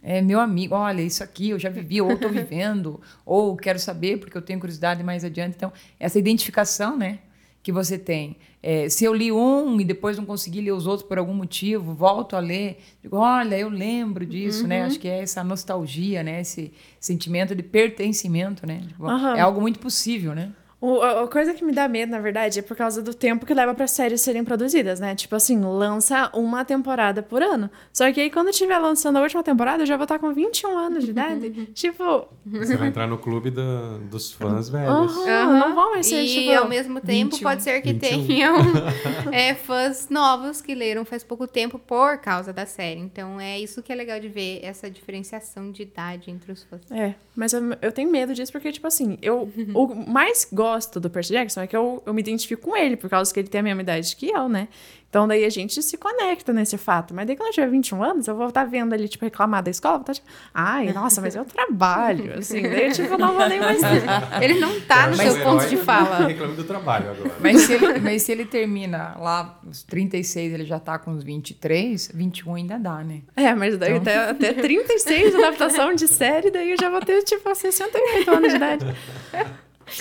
É 0.04 0.22
meu 0.22 0.42
amigo, 0.42 0.76
olha, 0.76 1.02
isso 1.02 1.24
aqui 1.24 1.52
eu 1.52 1.60
já 1.60 1.70
vivi, 1.70 2.02
ou 2.02 2.12
estou 2.12 2.30
vivendo, 2.30 3.00
ou 3.26 3.56
quero 3.56 3.80
saber 3.80 4.20
porque 4.20 4.38
eu 4.38 4.42
tenho 4.42 4.60
curiosidade 4.60 5.04
mais 5.04 5.24
adiante. 5.24 5.56
Então, 5.56 5.72
essa 6.00 6.20
identificação, 6.20 6.98
né? 6.98 7.20
que 7.64 7.72
você 7.72 7.98
tem. 7.98 8.38
É, 8.64 8.88
se 8.90 9.04
eu 9.04 9.14
li 9.14 9.32
um 9.32 9.82
e 9.82 9.84
depois 9.84 10.18
não 10.18 10.26
consegui 10.26 10.62
ler 10.62 10.72
os 10.72 10.86
outros 10.86 11.08
por 11.08 11.18
algum 11.18 11.34
motivo, 11.34 11.96
volto 11.96 12.36
a 12.36 12.40
ler, 12.40 12.78
digo, 13.02 13.18
olha, 13.18 13.58
eu 13.58 13.70
lembro 13.70 14.24
disso, 14.26 14.68
né? 14.68 14.84
Acho 14.84 15.00
que 15.00 15.08
é 15.08 15.22
essa 15.22 15.44
nostalgia, 15.44 16.22
né? 16.22 16.42
Esse 16.42 16.72
sentimento 17.00 17.56
de 17.56 17.64
pertencimento, 17.64 18.68
né? 18.68 18.82
Aham. 19.00 19.36
É 19.36 19.40
algo 19.42 19.60
muito 19.60 19.80
possível, 19.80 20.36
né? 20.36 20.52
O, 20.82 21.00
a, 21.04 21.28
coisa 21.28 21.54
que 21.54 21.64
me 21.64 21.72
dá 21.72 21.88
medo, 21.88 22.10
na 22.10 22.20
verdade, 22.20 22.58
é 22.58 22.62
por 22.64 22.76
causa 22.76 23.04
do 23.04 23.14
tempo 23.14 23.46
que 23.46 23.54
leva 23.54 23.72
para 23.76 23.86
séries 23.86 24.20
serem 24.22 24.44
produzidas, 24.44 25.00
né? 25.00 25.14
Tipo 25.14 25.36
assim, 25.36 25.62
lança 25.62 26.32
uma 26.34 26.66
temporada 26.66 27.22
por 27.22 27.44
ano. 27.44 27.70
Só 27.94 28.12
que 28.12 28.20
aí, 28.20 28.32
quando 28.32 28.50
estiver 28.50 28.80
lançando 28.80 29.18
a 29.18 29.22
última 29.22 29.44
temporada, 29.44 29.84
eu 29.84 29.86
já 29.86 29.96
vou 29.96 30.06
estar 30.06 30.18
com 30.18 30.34
21 30.34 30.76
anos 30.76 31.04
de 31.06 31.12
idade. 31.12 31.52
tipo, 31.76 32.28
Você 32.48 32.76
vai 32.78 32.88
entrar 32.88 33.06
no 33.06 33.20
clube 33.20 33.52
da- 33.52 34.00
dos 34.10 34.32
fãs 34.32 34.70
velhos. 34.70 35.16
aham, 35.18 35.60
não 35.60 35.76
vão 35.76 35.92
mais 35.92 36.08
ser, 36.08 36.24
E 36.24 36.28
tipo... 36.46 36.52
ao 36.58 36.68
mesmo 36.68 37.00
tempo 37.00 37.36
21. 37.36 37.44
pode 37.48 37.62
ser 37.62 37.80
que 37.82 37.94
21. 37.94 38.26
tenham 38.28 38.56
é, 39.32 39.54
fãs 39.54 40.10
novos 40.10 40.62
que 40.64 40.74
leram 40.74 41.06
faz 41.06 41.24
pouco 41.24 41.46
tempo 41.48 41.78
por 41.78 42.18
causa 42.18 42.52
da 42.52 42.66
série. 42.66 43.00
Então 43.02 43.40
é 43.40 43.60
isso 43.60 43.84
que 43.84 43.94
é 43.94 43.96
legal 43.96 44.20
de 44.20 44.30
ver, 44.30 44.60
essa 44.64 44.90
diferenciação 44.90 45.72
de 45.72 45.84
idade 45.84 46.32
entre 46.32 46.52
os 46.52 46.64
fãs. 46.64 46.82
É, 46.90 47.14
mas 47.36 47.54
eu, 47.54 47.62
eu 47.84 47.92
tenho 47.92 48.10
medo 48.10 48.34
disso 48.34 48.52
porque, 48.52 48.72
tipo 48.72 48.88
assim, 48.88 49.20
eu 49.22 49.48
o 49.76 49.94
mais 50.10 50.48
gosto 50.52 50.71
gosto 50.72 51.00
do 51.00 51.10
Percy 51.10 51.34
Jackson 51.34 51.62
é 51.62 51.68
que 51.68 51.76
eu, 51.76 52.02
eu 52.06 52.14
me 52.14 52.22
identifico 52.22 52.70
com 52.70 52.78
ele, 52.78 52.96
por 52.96 53.10
causa 53.10 53.34
que 53.34 53.40
ele 53.40 53.50
tem 53.50 53.60
a 53.60 53.64
mesma 53.64 53.82
idade 53.82 54.16
que 54.16 54.30
eu, 54.30 54.48
né? 54.48 54.68
Então 55.10 55.28
daí 55.28 55.44
a 55.44 55.50
gente 55.50 55.84
se 55.84 55.98
conecta 55.98 56.54
nesse 56.54 56.78
fato. 56.78 57.14
Mas 57.14 57.28
daí 57.28 57.36
quando 57.36 57.50
eu 57.50 57.54
tiver 57.54 57.68
21 57.68 58.02
anos, 58.02 58.28
eu 58.30 58.36
vou 58.36 58.48
estar 58.48 58.64
vendo 58.64 58.94
ali, 58.94 59.10
tipo, 59.10 59.26
reclamar 59.26 59.62
da 59.62 59.70
escola, 59.70 59.96
vou 59.96 60.02
estar 60.04 60.14
tipo, 60.14 60.28
ai, 60.54 60.94
nossa, 60.94 61.20
mas 61.20 61.36
eu 61.36 61.44
trabalho, 61.44 62.34
assim. 62.40 62.62
Daí 62.62 62.88
eu, 62.88 62.94
tipo, 62.94 63.18
não 63.18 63.36
vou 63.36 63.50
nem 63.50 63.60
mais... 63.60 63.82
Ele 64.42 64.58
não 64.62 64.80
tá 64.80 65.08
no 65.08 65.16
Eu 65.18 65.22
acho 65.22 65.32
seu 65.34 65.34
o 65.34 65.44
ponto 65.44 65.64
herói 65.64 65.70
de 65.70 65.78
fala. 65.78 66.18
Reclame 66.28 66.56
do 66.56 66.64
trabalho 66.64 67.12
agora. 67.12 67.32
Mas 67.42 67.60
se, 67.60 67.74
ele, 67.74 68.00
mas 68.00 68.22
se 68.22 68.32
ele 68.32 68.46
termina 68.46 69.18
lá, 69.20 69.60
os 69.70 69.84
36, 69.84 70.54
ele 70.54 70.64
já 70.64 70.80
tá 70.80 70.98
com 70.98 71.12
uns 71.12 71.24
23, 71.26 72.12
21 72.14 72.56
ainda 72.56 72.80
dá, 72.80 73.04
né? 73.04 73.22
É, 73.36 73.54
mas 73.54 73.78
daí 73.78 73.98
Então. 73.98 74.14
até, 74.14 74.50
até 74.50 74.62
36 74.62 75.36
adaptação 75.36 75.94
de 75.94 76.08
série, 76.08 76.50
daí 76.50 76.72
eu 76.72 76.78
já 76.80 76.90
vou 76.90 77.02
ter, 77.02 77.22
tipo, 77.24 77.54
68 77.54 78.32
anos 78.32 78.50
de 78.50 78.56
idade. 78.56 78.86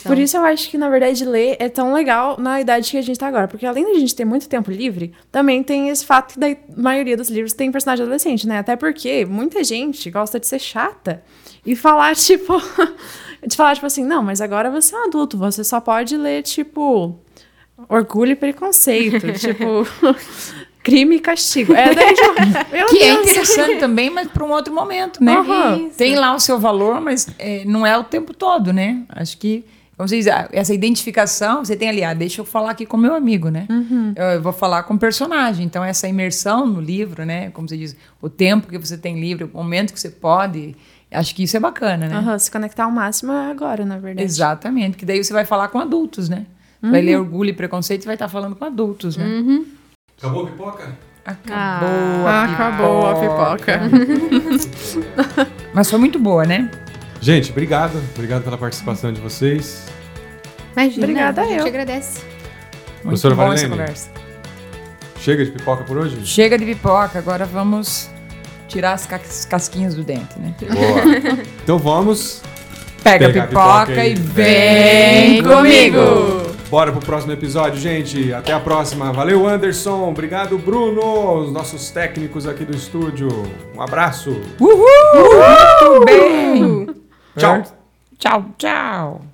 Por 0.04 0.18
isso 0.18 0.36
eu 0.36 0.44
acho 0.44 0.70
que, 0.70 0.78
na 0.78 0.88
verdade, 0.88 1.24
ler 1.24 1.56
é 1.58 1.68
tão 1.68 1.92
legal 1.92 2.36
na 2.38 2.60
idade 2.60 2.90
que 2.90 2.96
a 2.96 3.02
gente 3.02 3.18
tá 3.18 3.26
agora. 3.26 3.48
Porque 3.48 3.66
além 3.66 3.84
da 3.84 3.98
gente 3.98 4.14
ter 4.14 4.24
muito 4.24 4.48
tempo 4.48 4.70
livre, 4.70 5.12
também 5.30 5.62
tem 5.62 5.88
esse 5.88 6.04
fato 6.04 6.34
que 6.34 6.40
da 6.40 6.48
maioria 6.76 7.16
dos 7.16 7.28
livros 7.28 7.52
tem 7.52 7.70
personagem 7.72 8.02
adolescente, 8.02 8.46
né? 8.46 8.58
Até 8.58 8.76
porque 8.76 9.24
muita 9.24 9.62
gente 9.64 10.10
gosta 10.10 10.38
de 10.38 10.46
ser 10.46 10.58
chata 10.58 11.22
e 11.64 11.74
falar, 11.74 12.14
tipo... 12.16 12.60
de 13.46 13.56
falar, 13.56 13.74
tipo 13.74 13.86
assim, 13.86 14.04
não, 14.04 14.22
mas 14.22 14.40
agora 14.40 14.70
você 14.70 14.94
é 14.94 14.98
um 14.98 15.04
adulto, 15.04 15.36
você 15.36 15.64
só 15.64 15.80
pode 15.80 16.16
ler, 16.16 16.42
tipo... 16.42 17.18
Orgulho 17.88 18.32
e 18.32 18.36
preconceito, 18.36 19.32
tipo... 19.38 19.86
Crime 20.82 21.16
e 21.16 21.20
castigo. 21.20 21.74
É, 21.74 21.94
daí, 21.94 22.14
meu 22.72 22.86
Que 22.86 22.98
é 22.98 23.12
interessante 23.12 23.78
também, 23.78 24.08
mas 24.08 24.28
para 24.28 24.44
um 24.44 24.50
outro 24.50 24.72
momento, 24.72 25.22
né? 25.22 25.36
Aham. 25.36 25.90
Tem 25.96 26.16
lá 26.16 26.34
o 26.34 26.40
seu 26.40 26.58
valor, 26.58 27.00
mas 27.00 27.28
é, 27.38 27.64
não 27.66 27.86
é 27.86 27.96
o 27.98 28.04
tempo 28.04 28.32
todo, 28.32 28.72
né? 28.72 29.02
Acho 29.10 29.36
que, 29.36 29.64
como 30.00 30.08
vocês 30.08 30.24
dizem, 30.24 30.46
essa 30.52 30.72
identificação, 30.72 31.62
você 31.62 31.76
tem 31.76 31.86
ali, 31.90 32.02
ah, 32.02 32.14
deixa 32.14 32.40
eu 32.40 32.44
falar 32.46 32.70
aqui 32.70 32.86
com 32.86 32.96
meu 32.96 33.14
amigo, 33.14 33.50
né? 33.50 33.66
Eu, 34.16 34.24
eu 34.24 34.40
vou 34.42 34.50
falar 34.50 34.82
com 34.84 34.94
o 34.94 34.98
personagem. 34.98 35.66
Então, 35.66 35.84
essa 35.84 36.08
imersão 36.08 36.66
no 36.66 36.80
livro, 36.80 37.26
né? 37.26 37.50
Como 37.50 37.68
você 37.68 37.76
diz, 37.76 37.94
o 38.18 38.26
tempo 38.30 38.66
que 38.68 38.78
você 38.78 38.96
tem 38.96 39.20
livre, 39.20 39.44
o 39.44 39.50
momento 39.52 39.92
que 39.92 40.00
você 40.00 40.08
pode, 40.08 40.74
acho 41.10 41.34
que 41.34 41.42
isso 41.42 41.54
é 41.54 41.60
bacana, 41.60 42.08
né? 42.08 42.16
Aham, 42.16 42.38
se 42.38 42.50
conectar 42.50 42.84
ao 42.84 42.90
máximo 42.90 43.30
é 43.30 43.50
agora, 43.50 43.84
na 43.84 43.98
verdade. 43.98 44.22
Exatamente, 44.26 44.96
que 44.96 45.04
daí 45.04 45.22
você 45.22 45.34
vai 45.34 45.44
falar 45.44 45.68
com 45.68 45.78
adultos, 45.78 46.30
né? 46.30 46.46
Vai 46.80 47.02
ler 47.02 47.18
Orgulho 47.18 47.50
e 47.50 47.52
Preconceito 47.52 48.04
e 48.04 48.06
vai 48.06 48.14
estar 48.14 48.28
falando 48.28 48.56
com 48.56 48.64
adultos, 48.64 49.18
né? 49.18 49.26
Acabou 50.16 50.44
a 50.44 50.46
pipoca? 50.46 50.96
Acabou, 51.26 52.26
Ah, 52.26 52.40
a 52.40 52.44
acabou 52.44 53.06
a 53.06 53.14
pipoca. 53.20 53.80
Mas 55.74 55.90
foi 55.90 55.98
muito 55.98 56.18
boa, 56.18 56.46
né? 56.46 56.70
Gente, 57.20 57.50
obrigado. 57.50 58.00
Obrigado 58.14 58.42
pela 58.42 58.56
participação 58.58 59.12
de 59.12 59.20
vocês. 59.20 59.86
Imagina, 60.76 61.04
Obrigada 61.04 61.42
a 61.42 61.44
gente 61.46 61.60
eu. 61.60 61.66
agradece. 61.66 62.20
Muito 63.04 63.20
Professora 63.20 63.34
bom 63.34 63.52
essa 63.52 63.68
conversa. 63.68 64.10
Chega 65.18 65.44
de 65.44 65.50
pipoca 65.50 65.84
por 65.84 65.98
hoje? 65.98 66.24
Chega 66.24 66.56
de 66.56 66.64
pipoca, 66.64 67.18
agora 67.18 67.44
vamos 67.44 68.08
tirar 68.68 68.92
as 68.92 69.04
cas- 69.06 69.44
casquinhas 69.44 69.94
do 69.94 70.02
dente, 70.02 70.38
né? 70.38 70.54
Boa. 70.60 71.38
Então 71.62 71.78
vamos. 71.78 72.40
Pega, 73.02 73.26
Pega 73.26 73.40
a 73.40 73.44
a 73.44 73.46
pipoca, 73.48 73.86
pipoca 73.86 74.04
e 74.06 74.12
e 74.12 74.14
vem 74.14 75.42
vem 75.42 75.42
comigo! 75.42 76.50
Bora 76.70 76.92
pro 76.92 77.00
próximo 77.00 77.32
episódio, 77.32 77.80
gente. 77.80 78.32
Até 78.32 78.52
a 78.52 78.60
próxima. 78.60 79.12
Valeu, 79.12 79.46
Anderson. 79.48 80.08
Obrigado, 80.08 80.56
Bruno, 80.58 81.40
os 81.44 81.52
nossos 81.52 81.90
técnicos 81.90 82.46
aqui 82.46 82.64
do 82.64 82.76
estúdio. 82.76 83.28
Um 83.74 83.82
abraço. 83.82 84.30
Uhul! 84.60 84.86
Muito 85.88 86.04
bem! 86.04 86.99
Ciao. 87.40 87.64
Ciao, 88.18 88.54
ciao. 88.58 89.29